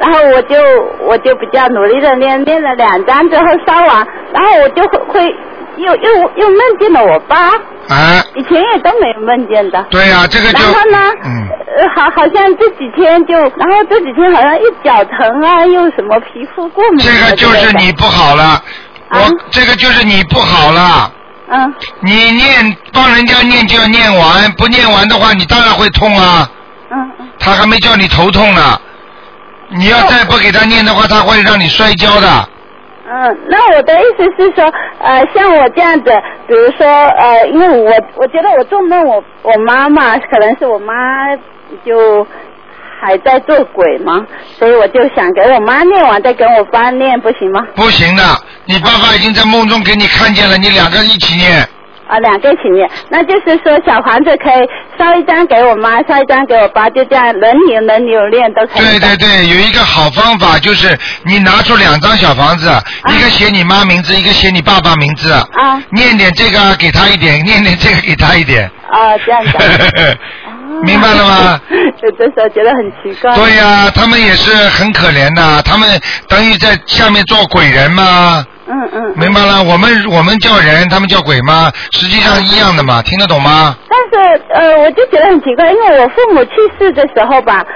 [0.00, 0.56] 然后我就
[1.02, 5.36] 我就比较努力的念，念了两张之后烧完，然后我就会会
[5.76, 7.48] 又又又梦见了我爸，
[7.88, 9.82] 啊，以前也都没有梦见的。
[9.90, 18.62] 对呀、这个就然后呢，嗯，呃，好，好像这几天就，然后这几天好像又脚疼啊，又什么皮肤过敏这啊个就是你不好了，
[19.10, 21.12] 我、啊这个就是你不好了。
[21.52, 26.48] 嗯你念帮人家念就要念完，不念完的话，你当然会痛啊。
[26.92, 28.80] 嗯嗯，他还没叫你头痛呢，
[29.70, 32.48] 你要再不给他念的话，他会让你摔跤的。
[33.12, 36.12] 嗯，那我的意思是说，呃，像我这样子，
[36.46, 40.94] 比如说，呃，因为我我觉得我做梦我，我妈妈可能是我妈
[41.84, 42.24] 就
[43.00, 44.24] 还在做鬼嘛，
[44.56, 47.66] 所以我就想给我妈念完，再给我爸念，不行吗？
[47.74, 48.22] 不行的，
[48.66, 51.68] 你爸爸已经在梦中给你看见了，你两个人一起念。
[52.10, 54.68] 啊，两个一起念，那就是说小房子可以
[54.98, 58.84] 烧一张给我妈，烧一张给我爸，就这样轮流轮流念都可以。
[58.84, 62.68] 对对对，有一个好方法就是你拿出两张小房子，
[63.08, 65.30] 一个写你妈名字，一个写你爸爸名字。
[65.30, 68.68] 啊念点这个给他一点，念点这个给他一点。
[68.90, 69.52] 啊，这样子。
[70.46, 71.60] 哦明白了吗？
[72.02, 73.34] 有的时候觉得很奇怪。
[73.34, 78.42] 对呀、他们也是很可怜的，他们等于在下面做鬼人嘛。
[78.70, 79.18] 嗯嗯。
[79.18, 81.70] 明白了，我们我们叫人，他们叫鬼吗？
[81.90, 83.76] 实际上一样的嘛，听得懂吗？
[83.88, 87.66] 但是呃，我就觉得很奇怪，因为我父母去世的时候吧，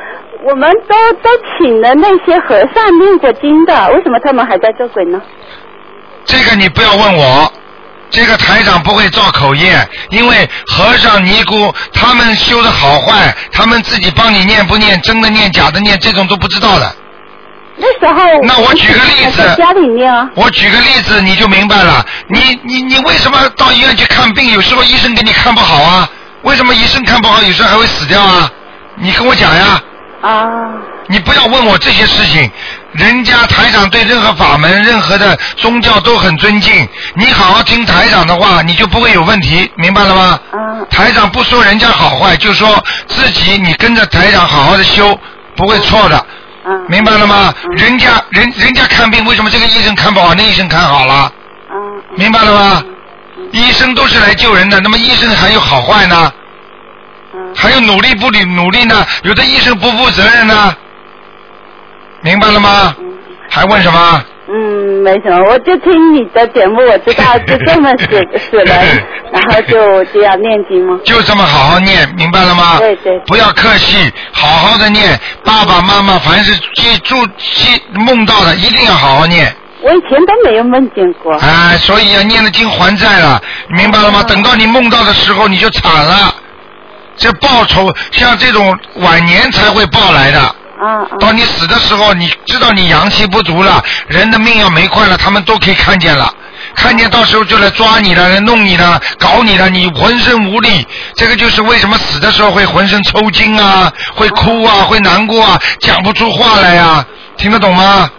[0.45, 5.21] 我们都都请了那些和尚念过经的，为什么他们还在做鬼呢？
[6.25, 7.53] 这个你不要问我，
[8.11, 9.77] 这个台长不会造口业，
[10.11, 16.95] 因为和尚尼姑他们修的好坏，他们自己帮你念不念，真的念假的念，这种都不知道的。
[17.77, 20.29] 那时候那我举个例子家里面啊。
[20.35, 26.09] 我举个例子你就明白了，你你你为什么到医院去看病，有时候医生给你看不好啊？
[26.43, 28.49] 为什么医生看不好，有时候还会死掉啊？
[28.97, 29.81] 你跟我讲呀。
[30.23, 30.45] 啊。
[31.07, 32.51] 你不要问我这些事情，
[32.93, 36.89] 人家台长对任何法门、任何的宗教都很尊敬。
[37.15, 40.41] 你好好听台长的话，你就不会有问题，明白了吗？
[40.53, 45.19] 嗯台长不说人家好坏，就说自己你跟着台长好好的修，
[45.57, 46.27] 不会错的。
[46.65, 46.85] 嗯。
[46.89, 47.55] 明白了吗？
[47.77, 51.33] 人家人人家看病，为什么这个医生看不好，那医生看好了？
[51.71, 52.03] 嗯。
[52.17, 52.83] 明白了吗？
[53.53, 56.33] 医生都是来救人的，那么医生还有好坏呢？
[57.35, 59.07] 嗯还有努力不努努力呢？
[59.23, 60.75] 有的医生不负责任呢？
[62.21, 62.95] 明白了吗？
[63.49, 64.25] 还问什么？
[64.47, 68.07] 嗯，没什么，我就听你的节目，我知道就这么死
[68.39, 68.75] 死了，
[69.33, 71.01] 然后就就要念经吗？
[71.03, 72.77] 就这么好好念，明白了吗？
[72.79, 75.19] 对对不要客气，好好的念。
[75.45, 79.51] 爸爸妈妈凡是记住记梦到的，一定要好好念。
[79.81, 81.35] 我以前都没有梦见过。
[81.37, 84.23] 哎，所以要念的经还债了，明白了吗？
[84.25, 86.35] 等到你梦到的时候，你就惨了。
[87.17, 90.55] 这报仇像这种晚年才会报来的。
[90.81, 91.17] 啊啊。
[91.19, 96.33] 到你死的时候，你知道你阳气不足了，人的命要没快了，他们都可以看见了。
[96.75, 100.87] 看见到时候就来抓你了，来弄你了，搞你了，你浑身无力。
[101.15, 107.05] 这个就是为什么死的时候会浑身抽筋啊，会哭啊，会难过啊，讲不出话来呀、
[107.37, 108.11] 听得懂吗？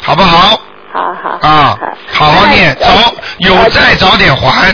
[0.00, 0.58] 好不好？
[0.92, 1.48] 好好。
[1.48, 1.78] 啊，
[2.12, 4.70] 好好念，那早有债早点还。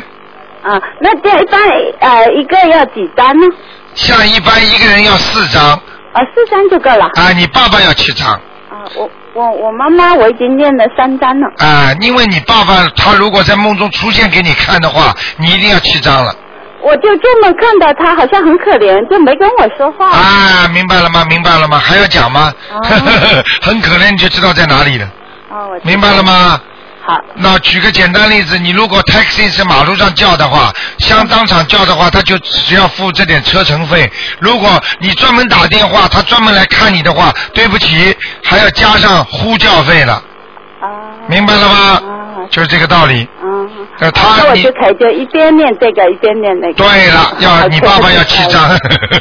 [0.62, 1.60] 啊，那这一般
[2.00, 3.46] 呃一个要几张呢？
[3.94, 5.80] 像一般一个人要四张，
[6.16, 7.04] 啊，四张就够了。
[7.14, 8.32] 啊，你爸爸要七张，
[8.70, 11.46] 啊，我我我妈妈我已经念了三张了。
[11.58, 16.34] 啊，因为你爸爸他如果在梦中出现给你看的话，你一定要七张了。
[16.82, 20.08] 我就这么看到他好像很可怜，就没跟我说话。
[20.08, 21.24] 啊，明白了吗？
[21.28, 21.78] 明白了吗？
[21.78, 22.52] 还要讲吗？
[22.72, 22.80] 哦
[23.60, 25.06] 很可怜，你就知道在哪里了，
[25.50, 26.22] 哦，我明白了？
[26.22, 26.60] 吗？
[27.06, 27.20] 好。
[27.36, 34.10] 那举个简单例子，你如果 taxi 是马路上叫的话，像当场叫的话，他就只要付这点车程费。
[34.40, 40.14] 如果你专门打电话，他专门来看你的话，对不起，还要加上呼叫费了。
[40.14, 40.86] 啊。
[41.28, 42.02] 明白了吗？
[42.50, 43.28] 就是这个道理。
[43.42, 43.70] 嗯。
[43.98, 46.74] 呃，他你那我就可以就一边念这个一边念那个。
[46.74, 48.68] 对了，要你爸爸要七张。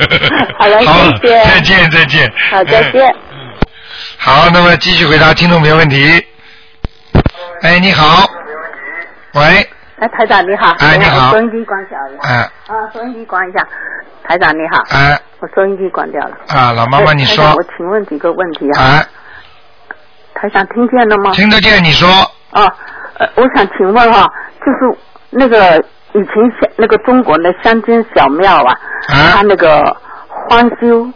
[0.59, 1.45] 好了，好，谢谢。
[1.45, 2.33] 再见再见。
[2.51, 3.15] 好，再见。
[4.17, 6.21] 好，那么继续回答听众朋友问题。
[7.65, 8.29] 哎，你好，
[9.33, 10.71] 喂，哎，哎，台长你好。
[10.77, 12.19] 哎你好收音机关小了。
[12.21, 12.35] 哎
[12.67, 13.67] 啊，收音机关一下。
[14.23, 14.83] 台长你好。
[14.91, 16.37] 哎我收音机关掉了。
[16.49, 18.77] 啊，老妈妈你说我请问几个问题啊？
[18.83, 19.05] 哎，
[20.35, 21.31] 台长听见了吗？
[21.31, 22.07] 听得见你说，
[22.51, 22.71] 啊，
[23.17, 24.31] 呃，我想请问哈、
[24.63, 24.99] 就是
[25.31, 25.79] 那个
[26.13, 28.73] 以前小那个中国的乡间小庙啊，
[29.09, 29.83] 啊他那个
[30.49, 31.09] 荒修，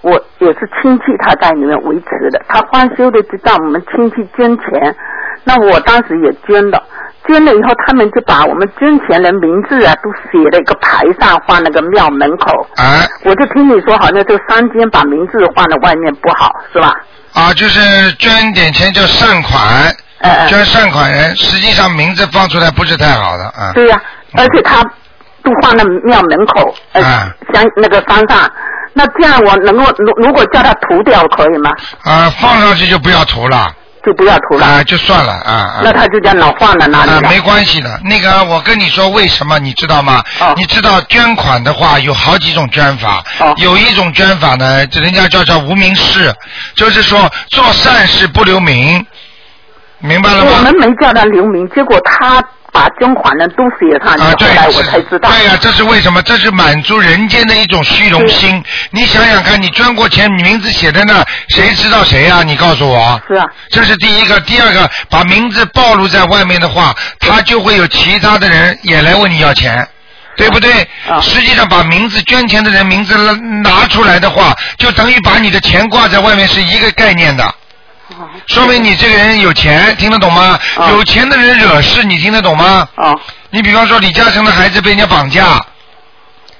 [0.00, 4.96] 我也是亲戚他在里面维持的，他荒修的就让我们亲戚捐钱，
[5.44, 6.82] 那我当时也捐了。
[7.26, 12.66] 捐了以后，他们就把我们捐钱人名字啊，都写了一个牌上，放那个庙门口。
[12.76, 16.96] 啊我就听你说，好像这三间把名字放在外面不好，是吧？
[17.34, 19.62] 啊，就是捐点钱叫善款，
[20.20, 23.72] 呃呃捐善款人，实际上名字放出来不是太好的啊。
[23.72, 24.02] 对呀、
[24.36, 24.82] 而且他
[25.44, 28.50] 都放在庙门口，呃，啊像那个山上。
[28.94, 31.70] 那这样我能够，如如果叫他涂掉可以吗？
[32.04, 33.72] 啊，放上去就不要涂了，
[34.04, 34.66] 就不要涂了。
[34.66, 35.80] 啊，就算了啊啊。
[35.84, 38.00] 那他就这样老放在那里啊，没关系的。
[38.04, 40.22] 那个，我跟你说为什么，你知道吗？
[40.40, 46.34] 哦你知道捐款的话有好几种捐法，哦有一种捐法呢，人家叫叫无名氏，
[46.74, 49.04] 就是说做善事不留名，
[49.98, 50.50] 明白了吗？
[50.56, 52.42] 我们没叫他留名，结果他
[52.72, 55.28] 把捐款人都写上去，啊，对后来，我才知道。
[55.28, 56.22] 对呀、这是为什么？
[56.22, 58.64] 这是满足人间的一种虚荣心。
[58.90, 63.20] 你想想看，你捐过钱，你名字写在那儿，谁知道谁呀、你告诉我。
[63.28, 69.86] 是啊，这是第一个，第二个，把名字暴露在外面的话，他就会有其他的人也来问你要钱。
[70.34, 70.72] 对不对？
[71.06, 73.14] 啊实际上，把名字捐钱的人名字
[73.62, 77.54] 拿出来的话，就等于把你的钱挂在外面，是一个概念的。
[78.18, 80.58] 哦说明你这个人有钱，听得懂吗？
[80.76, 82.86] 啊有钱的人惹事，你听得懂吗？
[82.96, 83.18] 哦，
[83.50, 85.60] 你比方说李嘉诚的孩子被人家绑架？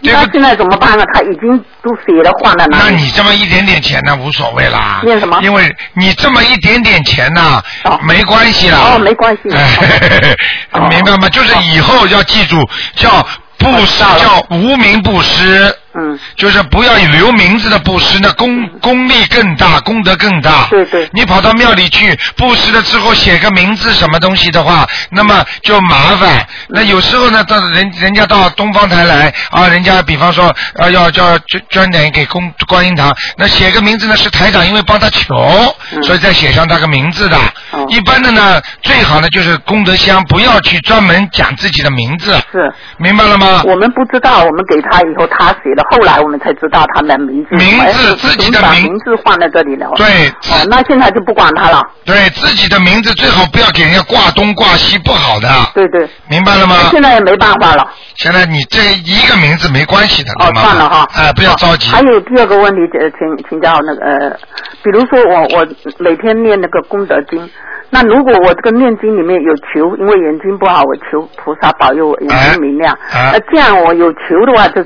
[0.04, 1.04] 那现在怎么办呢？
[1.14, 2.76] 他已经都写了放在那。
[2.78, 5.00] 那你这么一点点钱呢，无所谓啦。
[5.04, 8.78] 念什么因为你这么一点点钱呢，哦没关系啦。
[8.94, 9.76] 哦没关系哎
[10.72, 11.28] 哦 明白吗？
[11.28, 13.24] 就是以后要记住，叫
[13.58, 15.72] 布施，哦知道了叫无名布施。
[15.94, 20.66] 嗯，就是不要留名字的布施，那功功力更大，功德更大。
[20.70, 26.46] 对对你跑到庙里去布施了之后，写个名字什么东西的话，那么就麻烦。
[26.68, 30.46] 那有时候呢，到人人家到东方台来啊，人家比方说
[30.78, 35.34] 啊要叫捐捐点给公观音堂，那写个名字呢是台长因为帮他求，
[35.92, 37.36] 嗯所以再写上他个名字的。
[37.70, 42.72] 哦一般的呢，最好呢就是功德箱，不要去专门讲自己的名字，是。
[42.96, 43.62] 明白了吗？
[43.66, 47.56] 我们不知道，我们给他以后他写的，后来我们才知道他的名字。
[47.56, 49.90] 名字哎自己的名字放在这里了。
[49.96, 50.06] 对
[50.50, 51.82] 哦，那现在就不管他了。
[52.04, 56.08] 对自己的名字最好不要给人家挂东挂西，不好的，对对。
[56.28, 56.76] 明白了吗？
[56.90, 57.86] 现在也没办法了。
[58.16, 61.08] 现在你这一个名字没关系的，哦，算了哈。
[61.14, 61.90] 哎，不要着急。
[61.90, 64.30] 还有第二个问题，呃，请请教那个呃，
[64.82, 65.66] 比如说我我
[65.98, 67.50] 每天念那个功德经，
[67.90, 72.96] 那如果我这个念经里面有求，因为眼睛不好，我求菩萨保佑我眼睛明亮。
[73.12, 74.84] 那这样我有求的话，就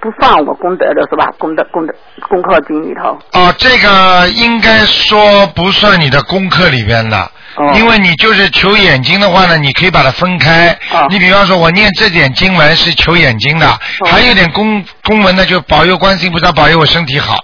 [0.00, 1.26] 不算我功德的是吧？
[1.38, 1.94] 功德功德
[2.28, 3.18] 功课经里头。
[3.32, 7.18] 哦，这个应该说不算你的功课里边的。
[7.56, 10.70] 哦因为你就是求眼睛的话呢，你可以把它分开。
[10.92, 13.66] 哦你比方说，我念这点经文是求眼睛的，
[14.06, 17.34] 还有点公公文呢，就保佑观世音菩萨保佑我身体好。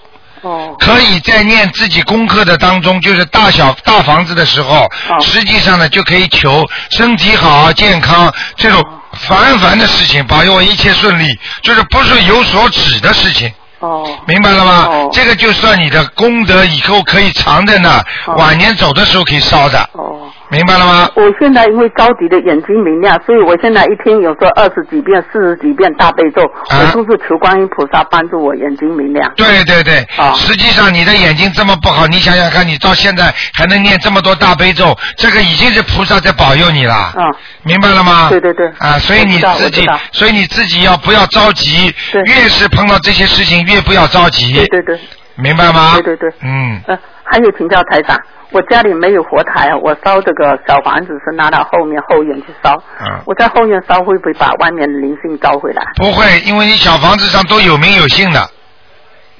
[0.42, 8.80] 哦可以在念自己功课的当中，就是大小大房子的时候，哦实际上呢就可以求身体好、健康这种
[9.27, 11.27] 凡凡的事情，保佑我一切顺利，
[11.62, 13.53] 就是不是有所指的事情。
[13.81, 14.87] 哦明白了吗？
[14.89, 20.31] 哦这个就算你的功德，以后可以藏在那，哦晚年走的时候可以烧的，哦。
[20.55, 21.11] 明白了吗？
[21.16, 29.32] 我现在因为着急的眼睛明亮，所以我现在一天有时候二十几遍、四十几遍大悲咒，啊我都是求观音菩萨帮助我眼睛明亮。
[29.36, 36.94] 对对对，啊实际上你的眼睛这么不好，你想想看，你到现在还能念这么多大悲咒，这个已经是菩萨在保佑你了。
[36.94, 37.26] 啊
[37.64, 38.28] 明白了吗？
[38.30, 41.92] 对对对啊，所以你自己所以你自己要不要着急？
[42.26, 44.52] 越是碰到这些事情，越不要着急。
[44.52, 45.00] 对对对，
[45.36, 45.94] 明白吗？
[45.94, 48.20] 对对对嗯，呃，还有请教台长，
[48.53, 52.77] 我家里没有佛台，我烧这个小房子是拿到后面后院去烧。
[53.01, 55.83] 嗯我在后院烧会不会把外面的灵性招回来？
[55.97, 58.41] 不会，因为你小房子上都有名有姓的，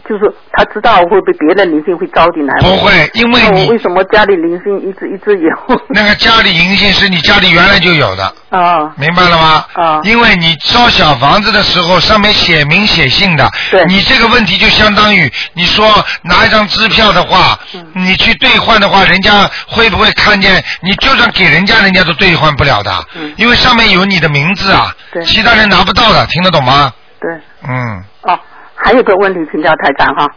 [0.09, 2.55] 就是他知道会被别的灵性会招进来？
[2.61, 5.51] 不会，因为你为什么家里灵性一直一直有？
[5.89, 8.35] 那个家里银杏是你家里原来就有的。
[8.51, 9.65] 啊明白了吗？
[9.75, 15.87] 啊因为你烧小房子的时候，上面写明写姓的，对你这个问题就相当于你说
[16.23, 20.63] 拿一张支票的话，嗯你去兑换的话，人家会不会看见？
[20.83, 26.93] 你就算给人家，人家都兑换不了的，嗯因为上面有你的名字啊，对其他人拿不到的，听得懂吗？
[27.21, 27.31] 对。
[27.67, 28.39] 嗯，哦，
[28.85, 30.29] 还有个问题请教台长哈，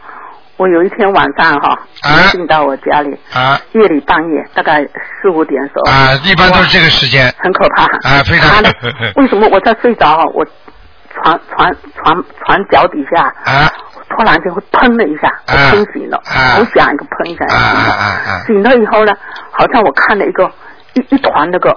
[0.56, 4.82] 我有一天晚上哈，啊进到我家里，啊夜里半夜大概
[5.20, 7.32] 四五点的时候，啊，一般都是这个时间。
[7.38, 7.84] 很可怕。
[8.08, 8.62] 啊非常
[9.16, 10.24] 为什么我在睡着啊？
[10.32, 10.44] 我
[11.14, 13.70] 床床床床脚底下，啊
[14.16, 19.12] 突然间会砰了一下，我啊喷醒了，啊好响一个砰一下，醒了以后呢，
[19.50, 20.50] 好像我看了一个
[20.94, 21.76] 一一团那个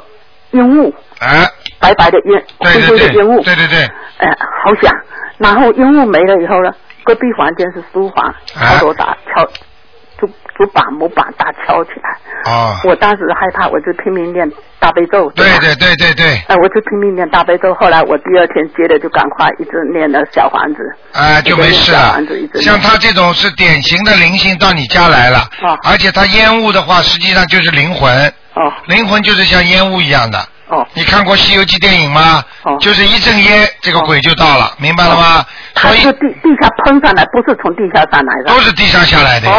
[0.52, 1.28] 烟雾，啊！
[1.82, 3.80] 白白的烟，灰灰的烟雾，对对对，
[4.20, 4.30] 哎，
[4.64, 4.94] 好响。
[5.38, 6.72] 然后烟雾没了以后呢，
[7.04, 9.44] 隔壁房间是书房，啊敲锣打敲，
[10.20, 12.52] 竹竹板木板打敲起来。
[12.52, 15.28] 哦，我当时害怕，我就拼命念大悲咒。
[15.30, 17.74] 吧对对对对对，哎，我就拼命念大悲咒。
[17.74, 20.80] 后来我第二天接着就赶快一直念了小房子。
[21.14, 22.62] 啊，就没事了小房子一直。
[22.62, 30.38] 像他这种是典型的灵性到你家来了，哦而且他烟雾的话，实际上就是灵魂，哦灵魂就是像烟雾一样的。
[30.72, 32.44] 哦，你看过《西游记》电影吗？
[32.64, 35.46] 哦就是一阵烟，这个鬼就到了，明白了吗？
[35.76, 36.12] 所以地
[36.42, 38.54] 地下喷上来，不是从地下上来的。
[38.54, 39.50] 都是地上下来的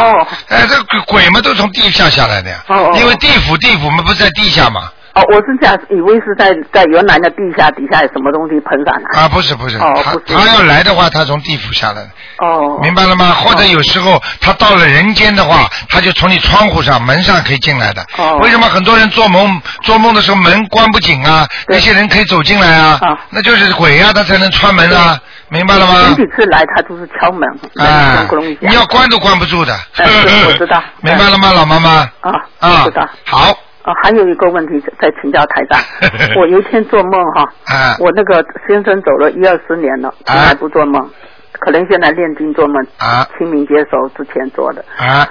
[0.48, 2.64] 哎，这个鬼嘛都从地下下来的呀。
[2.68, 4.90] 哦哦因为地府地府嘛不是在地下嘛？
[5.14, 9.20] 哦，我是这样以为是在在原来的地下底下有什么东西喷上来。
[9.22, 9.92] 啊，不是不是，他
[10.26, 12.10] 他要来的话，他从地府下来的。
[12.38, 12.78] 哦。
[12.82, 13.32] 明白了吗？
[13.32, 18.02] 或者有时候他到了人间的话，他就从你窗户上、门上可以进来的。
[18.16, 21.46] 哦为什么很多人做梦做梦的时候门关不紧啊？
[21.68, 26.16] 那些人可以走进来啊啊，那就是鬼啊，他才能穿门啊，明白了吗前？
[26.16, 27.46] 几次来他都是敲门，
[27.86, 28.26] 啊。
[28.60, 29.74] 你要关都关不住的。
[29.96, 30.06] 哎
[30.46, 31.90] 我知道 明白了吗，老妈妈？
[32.20, 33.54] 啊，啊我知道。，好，
[33.84, 35.80] 哦，还有一个问题再请教台长，
[36.38, 37.96] 我有一天做梦哈，啊。
[37.98, 41.10] 我那个先生走了一二十年了，从来不做梦，
[41.58, 43.26] 可能现在练经做梦，啊。
[43.36, 45.26] 清明节时候之前做的，啊。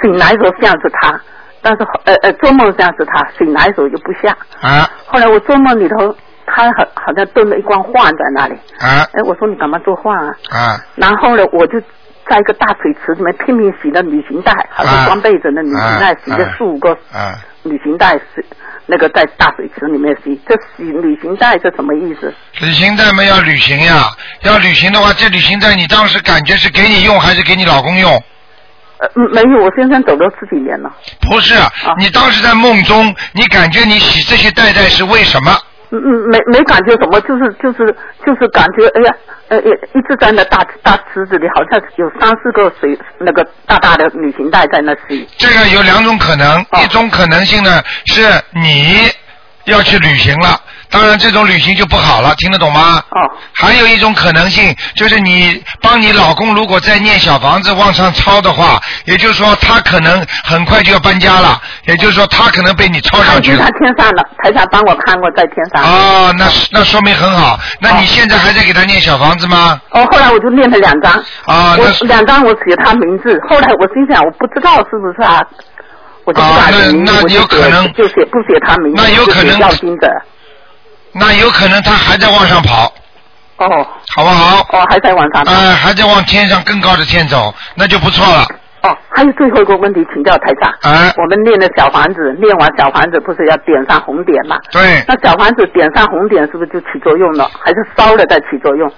[0.00, 1.20] 醒来时候像是他，
[1.60, 4.34] 但是呃呃做梦像是他，醒来时候就不像。
[4.62, 4.88] 啊。
[5.06, 6.16] 后来我做梦里头，
[6.46, 9.04] 他好好像炖了一罐饭在那里，啊。
[9.12, 10.34] 哎，我说你干嘛做饭啊？
[10.50, 10.76] 啊。
[10.94, 11.78] 然后呢，我就
[12.26, 16.16] 在一个大水池里面拼命洗那旅行袋，好像装被子的旅行袋，啊。
[16.24, 17.36] 洗了四五个啊！
[17.64, 18.44] 旅行袋是
[18.86, 22.32] 那个在大水池里面洗，这洗旅行袋是什么意思？
[22.60, 24.08] 旅行袋嘛要旅行呀，
[24.42, 28.12] 要旅行的话，这旅行袋你当时感觉是给你用还是给你老公用？
[28.98, 30.94] 呃，嗯没有，我先生走了十几年了。
[31.20, 31.54] 不是，
[31.98, 35.58] 你当时在梦中，你感觉你洗这些袋袋是为什么？
[35.94, 37.94] 嗯嗯，没没感觉什么，就是就是
[38.26, 39.14] 就是感觉，哎呀，
[39.48, 45.26] 呃，一一直在那大大池子里，好像有三四个水那个大大的旅行袋在那洗。
[45.38, 48.22] 这个有两种可能，哦一种可能性呢是
[48.52, 48.96] 你
[49.64, 50.60] 要去旅行了，
[50.94, 53.02] 当然这种旅行就不好了，听得懂吗？
[53.10, 53.18] 哦
[53.56, 63.84] 还有一种可能性就是你帮你老公如果在念小房子往上抄的话，也就是说他可能很快就要搬家了，也就是说他可能被你抄上去了他已经在。
[63.84, 65.82] 天上了，台长帮我看过在天上。
[65.82, 67.58] 哦，那那说明很好。
[67.80, 69.80] 那你现在还在给他念小房子吗？
[69.90, 71.12] 哦，后来我就念了两张，
[71.46, 75.40] 啊，那两张我写他名字，后来我心想我不知道是不是啊，
[76.24, 79.58] 我就不啊打写名字，那那有可能就写不写他名字，那有可能。
[81.14, 82.92] 那有可能他还在往上跑，
[83.58, 84.60] 哦好不好？
[84.72, 85.42] 哦，还在往上。
[85.46, 88.44] 呃，还在往天上更高的天走，那就不错了。
[88.82, 90.70] 哦，还有最后一个问题，请教台长。
[90.82, 94.58] 哎我们念的小房子，念完小房子不是要点上红点吗？
[94.70, 97.50] 对，那小房子点上红点是不是就起作用了？
[97.64, 98.92] 还是烧了再起作用？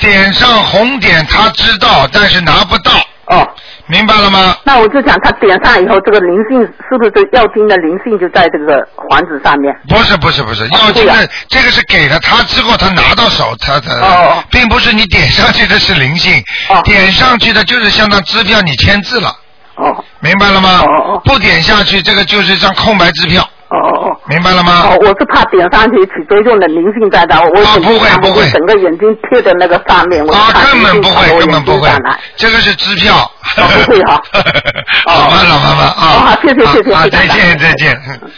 [0.00, 2.92] 点上红点他知道，但是拿不到，
[3.26, 3.46] 哦，
[3.86, 4.56] 明白了吗？
[4.64, 9.74] 那我就讲，他点上以后，这个灵性是不是这药精的灵性就在这个环子上面？
[9.88, 16.80] 不是不是不是，哦要这个不是这个是给了他之后，他拿到手，他他、哦哦并不是你点上去的是灵性，哦。
[16.84, 19.28] 点上去的就是相当支票你签字了，
[19.74, 20.04] 哦。
[20.20, 20.82] 明白了吗？
[20.82, 21.22] 哦哦。
[21.24, 24.20] 不点下去，这个就是一张空白支票，哦哦哦。
[24.28, 24.88] 明白了吗？
[24.90, 31.88] 哦，我是怕点上去起作用的灵性在那，我啊不会不会整个眼睛贴在那个上面，我根本不会，根本不会
[32.36, 33.16] 这个是支票。
[33.16, 34.22] 哦不会哈
[35.06, 35.94] 好吧，老妈妈啊。
[35.98, 38.02] 哦好谢谢谢谢好，谢谢再见再见。
[38.08, 38.30] 嗯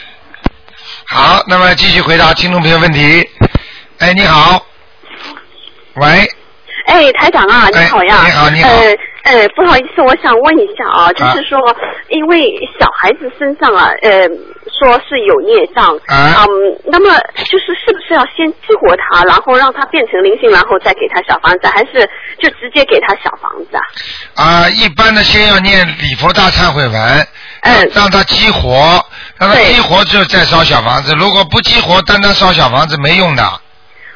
[1.11, 3.27] 好，那么继续回答听众朋友问题。
[3.97, 4.63] 哎，你好。
[5.95, 6.05] 喂，
[6.85, 8.21] 哎，台长啊，你哎好呀。
[8.25, 11.59] 你好你好呃呃，不好意思，我想问一下啊，就是说，
[12.09, 14.27] 因为小孩子身上啊，呃，
[14.79, 22.09] 说是有孽障，啊嗯，那么就是是不是要先激活他，然后让他变成灵性，然后再给他小房子，还是
[22.39, 23.77] 就直接给他小房子
[24.35, 24.43] 啊？
[24.63, 27.27] 啊，一般的先要念礼佛大忏悔文，
[27.61, 29.03] 嗯让他激活，
[29.37, 31.13] 让他激活之后再烧小房子。
[31.17, 33.43] 如果不激活，单单烧小房子没用的。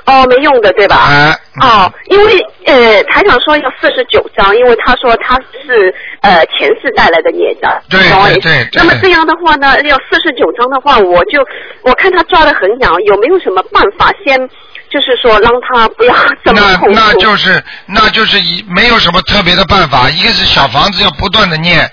[0.05, 0.95] 哦，没用的，对吧？
[0.95, 1.31] 啊。
[1.31, 7.99] 嗯哦，因为呃，台长说要四十九章，因为他说他是呃前世带来的孽障，对
[8.39, 11.39] 对那么这样的话呢，要四十九章的话，我就
[11.83, 14.35] 我看他抓的很痒，有没有什么办法先
[14.89, 16.93] 就是说让他不要 这么那痛苦。
[16.95, 21.87] 那就是那就是一没有什么特别的办法，一个是小房子要不断的念，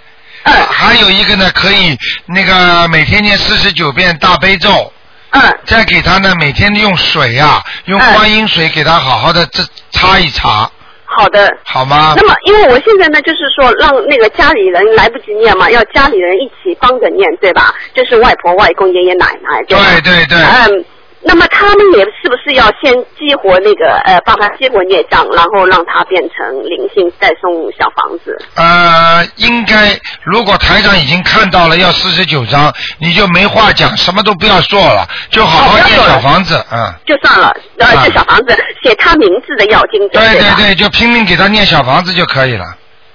[0.45, 1.95] 嗯还有一个呢可以
[2.27, 4.91] 那个每天念四十九遍大悲咒，
[5.33, 9.63] 嗯再给他呢每天用水啊，用嗯观音水给他好好的这
[9.93, 10.71] 擦一擦，
[11.05, 11.57] 好的。
[11.65, 12.27] 好吗那？
[12.27, 17.75] 么，因为我现在呢，就是说让那个家里人来不及念嘛，要家里人一起帮着念，对吧？
[17.95, 19.63] 就是外婆、外公、爷爷奶奶？
[19.69, 20.85] 对对对嗯，
[21.23, 28.39] 那么他们也是不是要先激活那个呃，帮他激活孽障，然后让他变成灵性，再送小房子？
[28.55, 36.95] 呃，应该如果台长已经看到了要四十九章，你就没话讲，什么都不要做了，就好好念小房子，嗯。
[37.05, 42.65] 就算了，呃，啊这小房子写他名字的要经者，对对对，就拼命给他念小房子就可以了。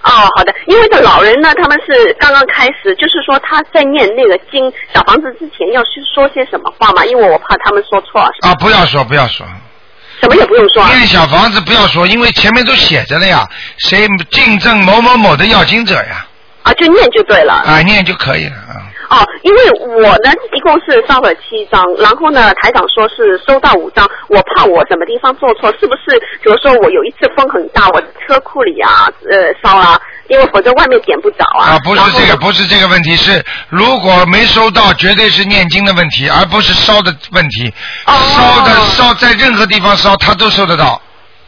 [0.06, 9.46] 哦，好的，因为这老人呢，他们是刚刚开始，就是说他在念那个经小房子之前要去说些什么话嘛，因为我怕他们说错，啊，不要说，不要说，
[10.22, 10.90] 什么也不用说啊。
[10.94, 13.48] 念小房子不要说，因为前面都写着了呀，
[13.80, 16.26] 谁竞争某某某的要经者呀，
[16.62, 17.54] 啊，就念就对了。
[17.54, 18.86] 啊，念就可以了啊。
[19.10, 19.60] 哦，因为
[20.02, 26.20] 我呢一共是烧了七张，然后呢台长说是收到五张，我怕我什么地方做错，是不是？
[26.42, 31.72] 比如说我有一次风很大，我车库里啊呃烧了，因为否则外面点不着啊。
[31.72, 37.74] 啊，不是这个，不是这个问题，是如果没收到，绝对是念经的问题，而不是烧的问题。
[38.06, 41.02] 哦烧的烧在任何地方烧，他都收得到。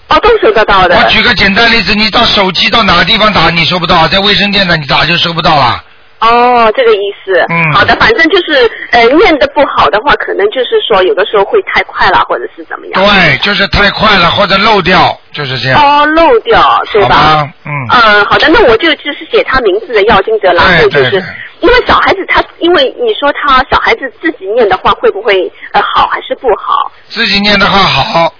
[0.09, 0.95] 哦都收得到的。
[0.97, 5.83] 我举个简单例子，你到手机到哪个地方打，你收不到，在卫生间呢，你打就收不到了。
[6.19, 7.33] 哦，这个意思。
[7.49, 13.03] 嗯好的，反正就是呃念的不好的话，可能就是说有的时候会太快了，或者是怎么样。
[13.03, 15.79] 对，就是太快了或者漏掉，就是这样。
[15.81, 17.47] 哦，漏掉，对吧？
[17.65, 17.71] 嗯。
[17.91, 21.23] 嗯，好的，那我就就是写他名字的要金泽，然后就是对对对
[21.61, 26.91] 因为小孩子他，因为你说他小孩子自己念的话，会不会呃好还是不好？
[27.07, 28.33] 自己念的话好，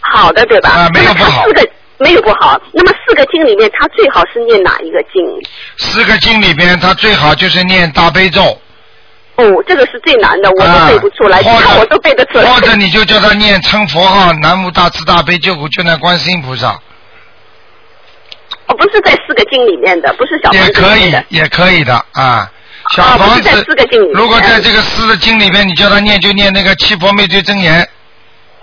[0.00, 0.70] 好的，对吧？
[0.70, 1.44] 啊没有不好
[1.98, 2.60] 没有不好。
[2.72, 5.22] 那么四个经里面，他最好是念哪一个经？
[5.78, 8.42] 四个经里边，他最好就是念大悲咒。
[9.36, 12.44] 哦，这个是最难的，我都背不出来，啊或者其他我都背得出来。
[12.50, 16.68] 或者你就叫他念称佛号，南无大慈大悲救苦救难观世音菩萨，
[18.66, 22.50] 哦，不是在四个经里面的，不是小房子也可以也可以的啊。
[22.94, 27.86] 小房子是在四个经里面如果在这个四个经里面，你叫他念就念那个七佛灭罪真言，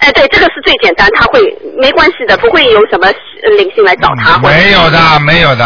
[0.04, 1.39] 哎，对，这个是最简单，他会
[1.78, 4.38] 没关系的，不会有什么呃灵性来找他。
[4.39, 5.66] 没有的，没有的，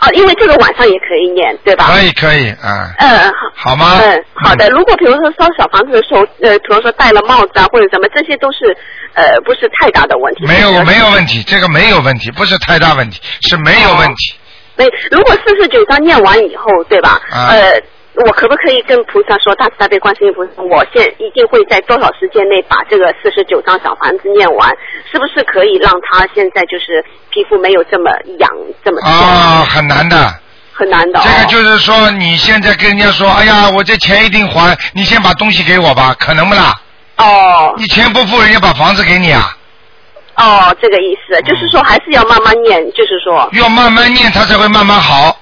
[0.00, 1.90] 哦，因为这个晚上也可以念，对吧？
[1.92, 3.70] 可以可以嗯，嗯，好。
[3.70, 3.98] 好吗？
[4.00, 4.68] 嗯，好的。
[4.70, 8.76] 如果比如说烧小房子的时候，呃，比如说戴了帽子啊，或者什么，这些都是
[9.14, 10.46] 呃不是太大的问题。
[10.46, 14.34] 没有没有问题，这个没有问题，不是太大问题，是没有问题。
[14.76, 17.20] 没，如果四十九章念完以后，对吧？
[17.30, 17.80] 啊呃，
[18.14, 24.70] 我可不可以跟菩萨说，大慈大悲观世音菩萨，我现一定会在多少时间内把这个四十九张小房子念完？
[25.10, 28.50] 是不是可以让他现在就是皮肤没有这么痒，
[28.84, 29.10] 这么痛？
[29.10, 30.34] 啊，很难的。
[30.74, 31.22] 很难的、哦。
[31.24, 36.72] 这个就是说，你现在跟人家说，哎呀，我这钱一定还，你先把东西给我吧，可能不啦？
[37.16, 39.56] 哦你钱不付，人家把房子给你啊？
[40.36, 43.48] 哦，这个意思，就是说还是要慢慢念，就是说。
[43.52, 45.38] 要慢慢念，他才会慢慢好。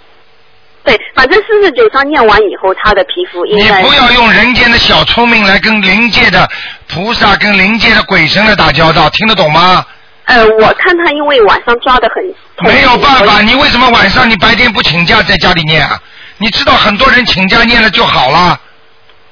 [0.83, 6.49] 对，反正四十九章念完以后，他的皮肤应你不要用人间的小聪明来跟灵界的
[6.89, 9.85] 菩萨、跟灵界的鬼神来打交道，听得懂吗？
[10.25, 12.25] 呃，我看他因为晚上抓的很
[12.57, 16.01] 痛没有办法，你为什么晚上你白天不请假在家里念啊？
[16.39, 18.59] 你知道很多人请假念了就好了。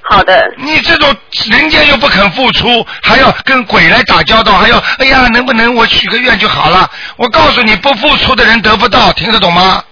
[0.02, 0.52] 好的。
[0.58, 1.14] 你这种
[1.50, 6.90] 人家又不肯付出，还要跟鬼来打交道，还要哎呀，能不能我许个愿就好了？
[7.16, 9.82] 我告诉你，不付出的人得不到，听得懂吗？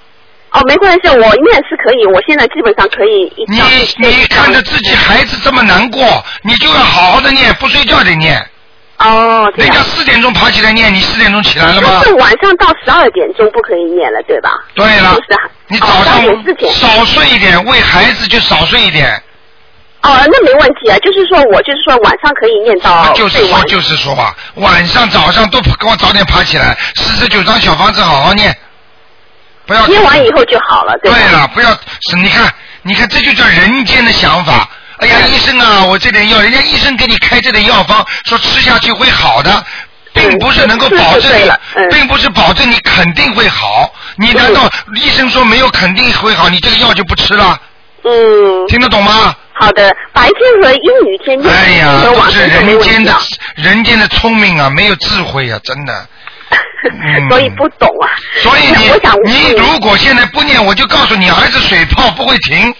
[0.57, 3.61] 哦，没关系，我念是可以，我现在基本上可以一你
[3.99, 8.43] 你看着自己孩子这么难过，你就要好好的念，不睡觉得念。
[8.99, 9.53] 哦。
[9.55, 12.05] 人家四点钟爬起来念，你四点钟起来了吗但？
[12.05, 14.51] 是晚上到十二点钟不可以念了，对吧？
[14.75, 16.73] 对了就是啊你早哦上。
[16.73, 19.23] 少睡一点，为孩子就少睡一点。
[20.03, 23.45] 哦，那没问题啊，就是说我就是说晚上可以念到就是。
[23.47, 28.57] 说就是说吧，晚上早上都给我早点爬起来，四十九张小房子好好念，
[29.67, 31.19] 不要念完以后就好了，对吧？
[31.19, 31.71] 对了，不要
[32.09, 32.53] 是你看，
[32.83, 34.69] 你看这就叫人间的想法。
[34.99, 39.64] 哎呀，医生啊，我这点药，人家医生给你开这点药方，说吃下去会好的，
[40.14, 43.93] 并不是能够保证你是对了，嗯并不是保证你肯定会好。
[44.17, 47.61] 你难道医生说没有肯定会好，你这个药就不吃了？
[48.05, 49.35] 嗯，听得懂吗？
[49.59, 53.14] 好的，白天和阴雨天念，哎呀，和都是人间的。
[53.57, 56.07] 人间的聪明啊，没有智慧啊，真的。
[56.89, 58.11] 嗯 所以不懂啊。
[58.43, 58.91] 所以你
[59.24, 62.74] 你嗯如果现在不念，我就告诉你，儿子水泡不会停。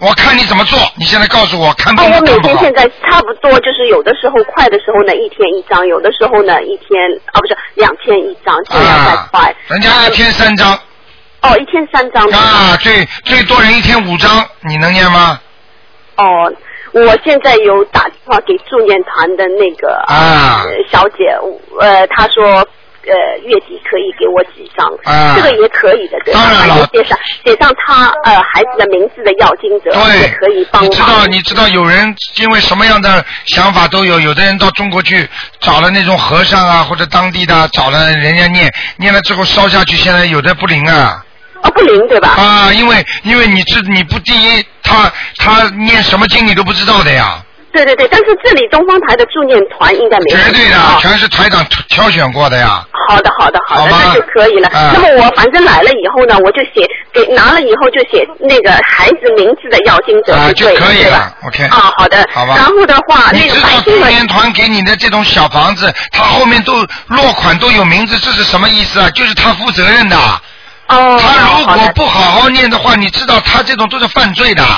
[0.00, 2.74] 我看你怎么做，你现在告诉我看不哦，我看不好每天现？
[2.74, 6.96] 在差不多就是有的时候快的时候呢，一天一张；有的时候呢，一天
[7.32, 10.72] 啊不是两天一张，这样再啊快。，人家一天三张
[11.42, 12.28] 哦，一天三张。
[12.30, 15.40] 啊，最最多人一天五张，你能念吗？
[16.16, 16.52] 哦，
[16.92, 21.24] 我现在有打电话给助念团的那个啊呃小姐，
[21.80, 22.64] 呃，她说。
[23.08, 26.40] 呃，月底可以给我几张，啊这个也可以的，对吧？
[26.44, 35.28] 当然了写上写上他呃孩子的名字的要经者，对，可以帮你知道，你知道有人因为什么样的想法都有，有的人到中国去
[35.60, 41.24] 找了那种和尚啊，或者当地的找了人家念，念了之后烧下去，现在有的不灵啊。
[41.62, 42.36] 哦，不灵对吧？
[42.36, 47.42] 啊，因为因为你这你不第一，他他念什么经你都不知道的呀，
[47.72, 52.86] 对对对，但是这里东方台的助念团应该没有绝对的，哦全是台长挑选过的呀。
[53.08, 54.68] 好的，好的，好的，好那就可以了。
[54.68, 61.64] 啊那么我反正来了以后呢，我就写给拿了以后就写那个孩子名字的要经者啊，就可以了？，OK。
[61.64, 62.22] 啊，好的。
[62.32, 62.54] 好吧。
[62.56, 66.74] 然后的话，那个你知道白天的中年团给你的这种小房子，他后面都
[67.06, 69.08] 落款都有名字，这是什么意思啊？
[69.10, 70.16] 就是他负责任的。
[70.88, 71.64] 哦，他如。
[71.64, 74.62] 果不好好念的话，你知道他这种都是犯罪的。
[74.62, 74.68] 对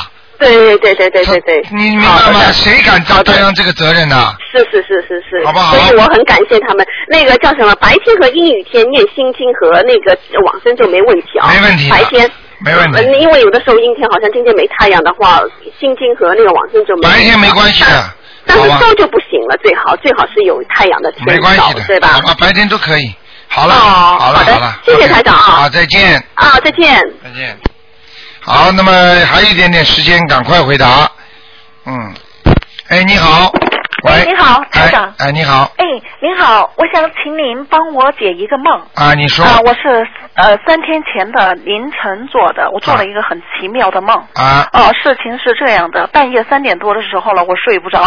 [0.49, 1.62] 对对对对对对。
[1.70, 2.41] 你明白吗？
[2.53, 4.32] 谁敢担担当这个责任呢？
[4.51, 6.84] 是是是是是，好不好所以我很感谢他们。
[7.09, 7.74] 那个叫什么？
[7.76, 11.49] 白天和阴雨天念心经和那个往生就没问题啊。
[11.55, 15.41] 没问题的白天没问题呃因为有的时候阴天，好像今天没太阳的话，
[15.78, 18.11] 心经和那个往生就没白天没关系的，
[18.47, 18.59] 但？
[18.59, 22.20] 是烧就不行了，最好最好是有太阳的天没关系的，对吧好？
[22.20, 23.14] 吧，白天都可以。
[23.49, 26.86] 好了，哦好了，好的了，谢谢台长啊好，再见，啊，再见。
[27.22, 27.69] 再见。
[28.51, 28.92] 好，那么
[29.26, 31.09] 还有一点点时间，赶快回答。
[31.86, 32.12] 嗯，
[32.88, 33.53] 哎，你好，
[34.03, 35.05] 喂，哎你好台长。
[35.18, 35.84] 哎，哎你好，哎，
[36.20, 38.82] 您好，我想请您帮我解一个梦。
[38.96, 39.44] 啊，你说。
[39.44, 44.16] 啊、我是呃三天前的凌晨做的，我做了一个很奇妙的梦。
[44.34, 48.01] 啊，哦、事情是这样的，半夜三点多的时候了，我睡不着，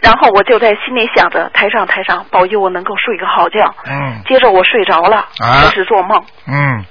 [0.00, 3.74] 然后我就在心里想着，台上台上保佑我能够睡个好觉。
[3.86, 4.22] 嗯。
[4.28, 5.62] 接着我睡着了，啊。
[5.64, 6.22] 开始做梦。
[6.46, 6.84] 嗯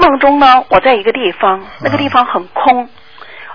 [0.00, 2.88] 梦中呢，我在一个地方，那个地方很空，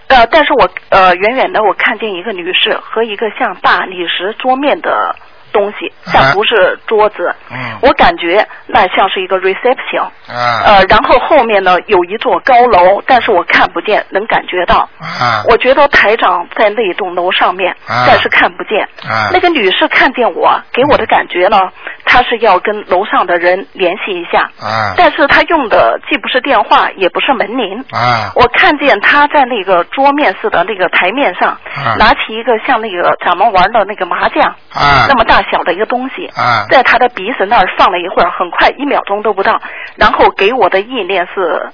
[0.08, 5.16] 呃，但是我呃远远的我看见一个女士和一个像大理石桌面的
[5.54, 7.58] 东西，但不是桌子，嗯。
[7.82, 10.64] 我感觉那像是一个 reception，啊。
[10.66, 14.90] 呃，然后后面呢有一座高楼，但是我看不见，能感觉到。
[15.00, 15.44] 啊。
[15.48, 18.04] 我觉得台长在那栋楼上面，啊。
[18.08, 18.84] 但是看不见。
[19.08, 19.30] 啊。
[19.32, 21.58] 那个女士看见我，给我的感觉呢，
[22.06, 24.94] 她是要跟楼上的人联系一下，啊。
[24.98, 27.86] 但是她用的既不是电话，也不是门铃。
[27.92, 28.32] 啊。
[28.36, 31.96] 我看见她在那个桌面似的那个台面上，啊。
[32.00, 34.44] 拿起一个像那个咱们玩的那个麻将、
[34.74, 35.06] 啊。
[35.08, 39.62] 那么大小的一个东西，啊在他的鼻子那儿放了一会儿，很快一秒钟都不到，
[39.96, 41.70] 然后给我的意念是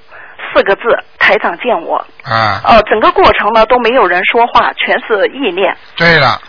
[0.52, 0.82] 四个字：
[1.18, 1.96] 台长见我。
[2.24, 5.76] 啊，呃，整个过程呢都没有人说话，全是意念。
[5.96, 6.40] 对了，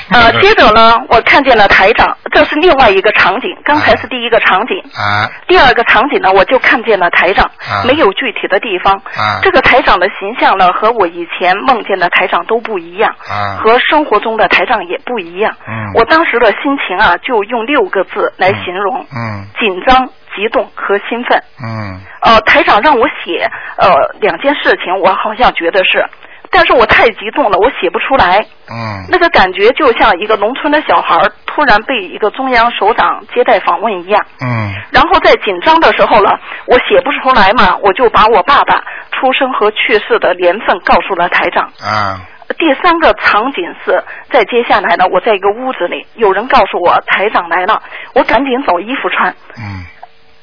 [0.10, 4.76] 呃，接着呢，我看见了台长，这是另外一个场景，刚才是第一个场景。
[4.96, 8.94] 啊第二个场景呢，我就看见了台长，啊没有具体的地方。
[9.16, 15.54] 啊这个台长的形象呢，和我以前梦见的台长都不一样，啊和生活中的台长也不一样。
[15.66, 21.42] 嗯我当时的心情啊，就用六个字来形容：嗯紧张、激动和兴奋。
[21.64, 23.90] 嗯呃，台长让我写呃
[24.20, 26.04] 两件事情，我好像觉得是，
[26.50, 28.38] 但是我太激动了，我写不出来。
[28.70, 34.22] 嗯那个感觉就像一个农村的小孩儿突然被一个中央首长接待访问一样。
[34.40, 36.30] 嗯然后在紧张的时候呢，
[36.66, 38.82] 我写不出来嘛，我就把我爸爸
[39.12, 41.64] 出生和去世的年份告诉了台长。
[41.80, 42.20] 啊
[42.58, 47.80] 第三个场景是在接下来呢，我在一个屋子里，有人告诉我台长来了，
[48.14, 49.30] 我赶紧找衣服穿。
[49.58, 49.84] 嗯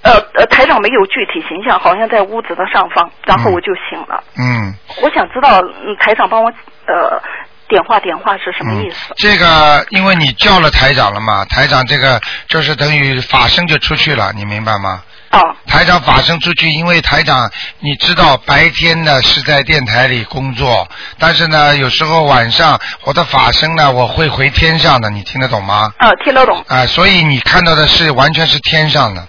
[0.05, 4.23] 呃呃，台长没有具体形象，好像在屋子的上方，然后我就醒了。
[4.37, 4.73] 嗯。
[5.01, 6.47] 我想知道，嗯，台长帮我
[6.85, 7.19] 呃
[7.67, 9.13] 点化点化是什么意思？
[9.17, 15.01] 这个，因为你叫了台长了嘛，台长这个就是等于法身就出去了，你明白吗？
[15.31, 15.41] 哦。
[15.65, 17.49] 台长法身出去，因为台长
[17.79, 20.87] 你知道白天呢是在电台里工作，
[21.17, 25.91] 但是呢有时候晚上我的法身呢我会回天上的，你听得懂吗？
[25.97, 26.63] 啊，听得懂。
[26.67, 29.27] 啊、所以你看到的是完全是天上的。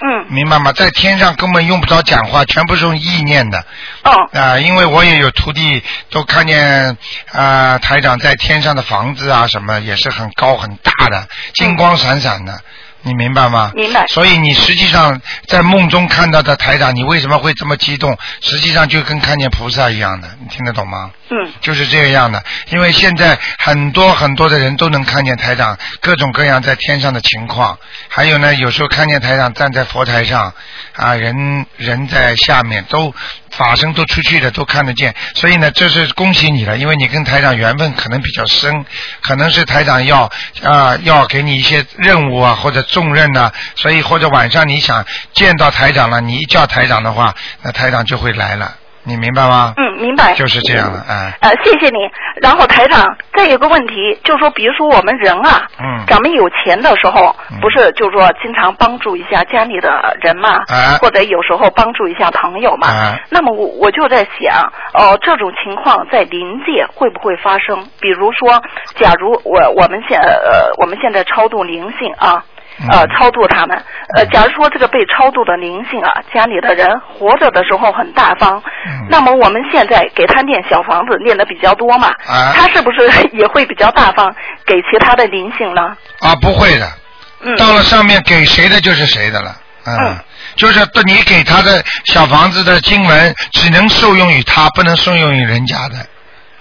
[0.00, 0.26] 嗯。
[0.30, 0.72] 明白吗？
[0.72, 3.64] 在天上根本用不着讲话，全部是用意念的。
[4.04, 4.12] 哦。
[4.32, 6.96] 啊、因为我也有徒弟都看见
[7.32, 12.60] 啊、台长在天上的房子啊什么也是很高很大的，金光闪闪的。
[13.02, 13.72] 你明白吗？
[13.74, 18.16] 明白所以你实际上在梦中看到的台长，你为什么会这么激动？
[18.40, 21.10] 实际上就跟看见菩萨一样的，你听得懂吗？
[21.30, 21.52] 嗯。
[21.60, 27.78] 就是这个样的，因为现在很多很多的人都能看见台长各种各样在天上的情况，
[28.08, 30.52] 还有呢，有时候看见台长站在佛台上，
[30.94, 33.14] 啊，人人在下面，都
[33.58, 35.12] 法身都出去的，都看得见。
[35.34, 38.86] 所以呢，这是恭喜你了，因为你跟台长缘分可能比较深，
[39.22, 40.30] 可能是台长要
[40.62, 45.04] 啊、要给你一些任务啊或者重任呐、所以或者晚上你想
[45.34, 48.76] 见到台长了，你一叫台长的话，那台长就会来了，
[49.08, 49.72] 你明白吗？
[49.78, 50.34] 嗯，明白。
[50.34, 51.32] 就是这样了，啊。
[51.40, 51.98] 呃，谢谢你。
[52.42, 62.88] 然后台长，再有个问题，就是说，比如说我们人啊，嗯咱们有钱的时候，不是就是说经常帮助一下家里的人嘛，哎或者有时候帮助一下朋友嘛。
[62.88, 67.88] 哎那么我我就在想，哦、这种情况在临界会不会发生？
[68.00, 68.62] 比如说，
[68.96, 72.44] 假如我我们现呃我们现在超度灵性啊。
[72.90, 73.76] 呃，超度他们。
[74.14, 78.62] 呃，假如说这个被超度的灵性啊，家里的人活着的时候很大方，
[79.10, 82.98] 那么我们现在给他念小房子念的比较多嘛，啊他是不是
[83.36, 84.32] 也会比较大方
[84.64, 85.82] 给其他的灵性呢？
[86.20, 86.88] 啊，不会的，
[87.42, 89.56] 嗯到了上面给谁的就是谁的了，
[89.86, 90.16] 嗯，
[90.54, 95.96] 就是你给他的小房子的经文，只能受用于他，不能受用于人家的。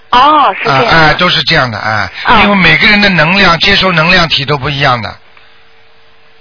[0.09, 0.91] 哦，是这啊样。
[0.91, 5.13] 哎，都是这样的哎，啊因为每个人的能量接收能量体都不一样的，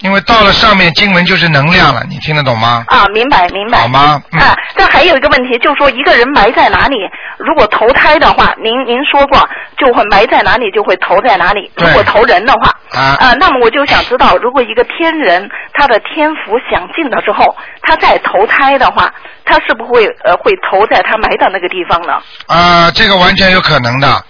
[0.01, 2.84] 因为到了上面经文就是能量了，你听得懂吗？
[2.88, 3.78] 啊，明白明白。
[3.78, 4.22] 好吗？
[4.32, 6.97] 嗯啊，这还有一个问题，就是说一个人埋在哪里，
[7.38, 9.38] 如果投胎的话，您您说过
[9.78, 11.70] 就会埋在哪里就会投在哪里。
[11.76, 19.12] 对如果投人的话，啊那么我就想知道，如果一个天人他的天福享尽了之后，他再投胎的话，
[19.44, 22.12] 他是不是会呃会投在他埋的那个地方呢？
[22.47, 24.22] 啊，这个完全有可能的。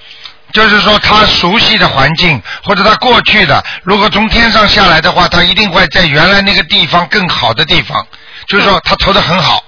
[0.56, 8.06] 就是说，他熟悉的环境或者他过去的，如果从天上下来的话，他一定会在原来那个地方更好的地方。
[8.48, 9.62] 就是说，他投的很好。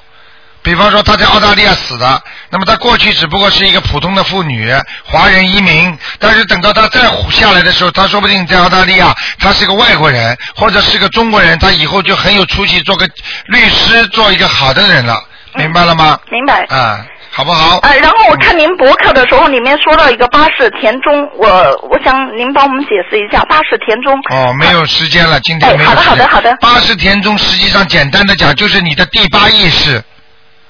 [0.63, 4.75] 比方说，他在澳大利亚死的，那么他过去只不过是一个普通的妇女，
[5.05, 13.07] 华人移民，但是等到他再下来的时候，他说不定在澳大利亚，他是个外国人，或者是个中国人，他以后就很有出息，做个
[13.49, 15.23] 律师，做一个好的人了，
[15.55, 16.19] 明白了吗？
[16.31, 16.65] 明白。
[16.75, 17.05] 啊，
[17.39, 17.79] 好不好？
[17.83, 21.47] 哎，然后我看您博客的时候，里面说到一个八世田中，我
[21.89, 24.13] 我想您帮我们解释一下八世田中。
[24.29, 26.03] 哦，没有时间了，今天没有哎好的。
[26.03, 30.03] 好的好的八十田中实际上简单的讲就是你的第八意识。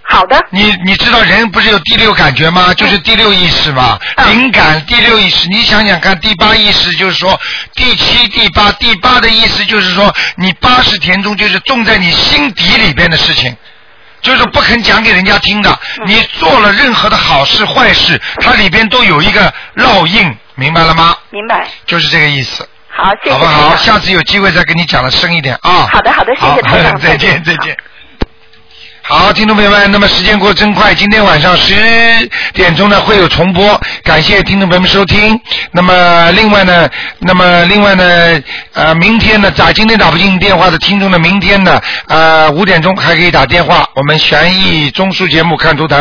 [0.02, 0.38] 好的。
[0.50, 2.74] 你你知道人不是有第六感觉吗？
[2.74, 5.48] 就是第六意识嘛，嗯灵感第六意识。
[5.48, 7.40] 你想想看，第八意识就是说
[7.76, 13.56] 第七、第八，第八的意思就是说你八十田中就是种在你心底里边的事情。
[14.20, 21.14] 就是不肯讲给人家听的，嗯你做了任何的好事坏事，它里边都有一个烙印，明白了吗？
[21.30, 21.66] 明白。
[21.86, 22.68] 就是这个意思。
[22.88, 23.76] 好，谢谢好不好？
[23.76, 25.88] 下次有机会再跟你讲的深一点啊。
[25.92, 27.76] 好的好的谢谢台长再见 再见。
[29.11, 31.74] 好，听众朋友们，那么时间过得真快，今天晚上十
[32.52, 35.40] 点钟呢会有重播，感谢听众朋友们收听。
[35.72, 36.86] 那么另外呢，
[37.20, 38.04] 那么另外呢，
[38.74, 45.96] 呃，明天呢，打今天打不进电话的听众呢，明天呢，呃，五点钟还可以打电话，我们悬疑综述节目看图腾。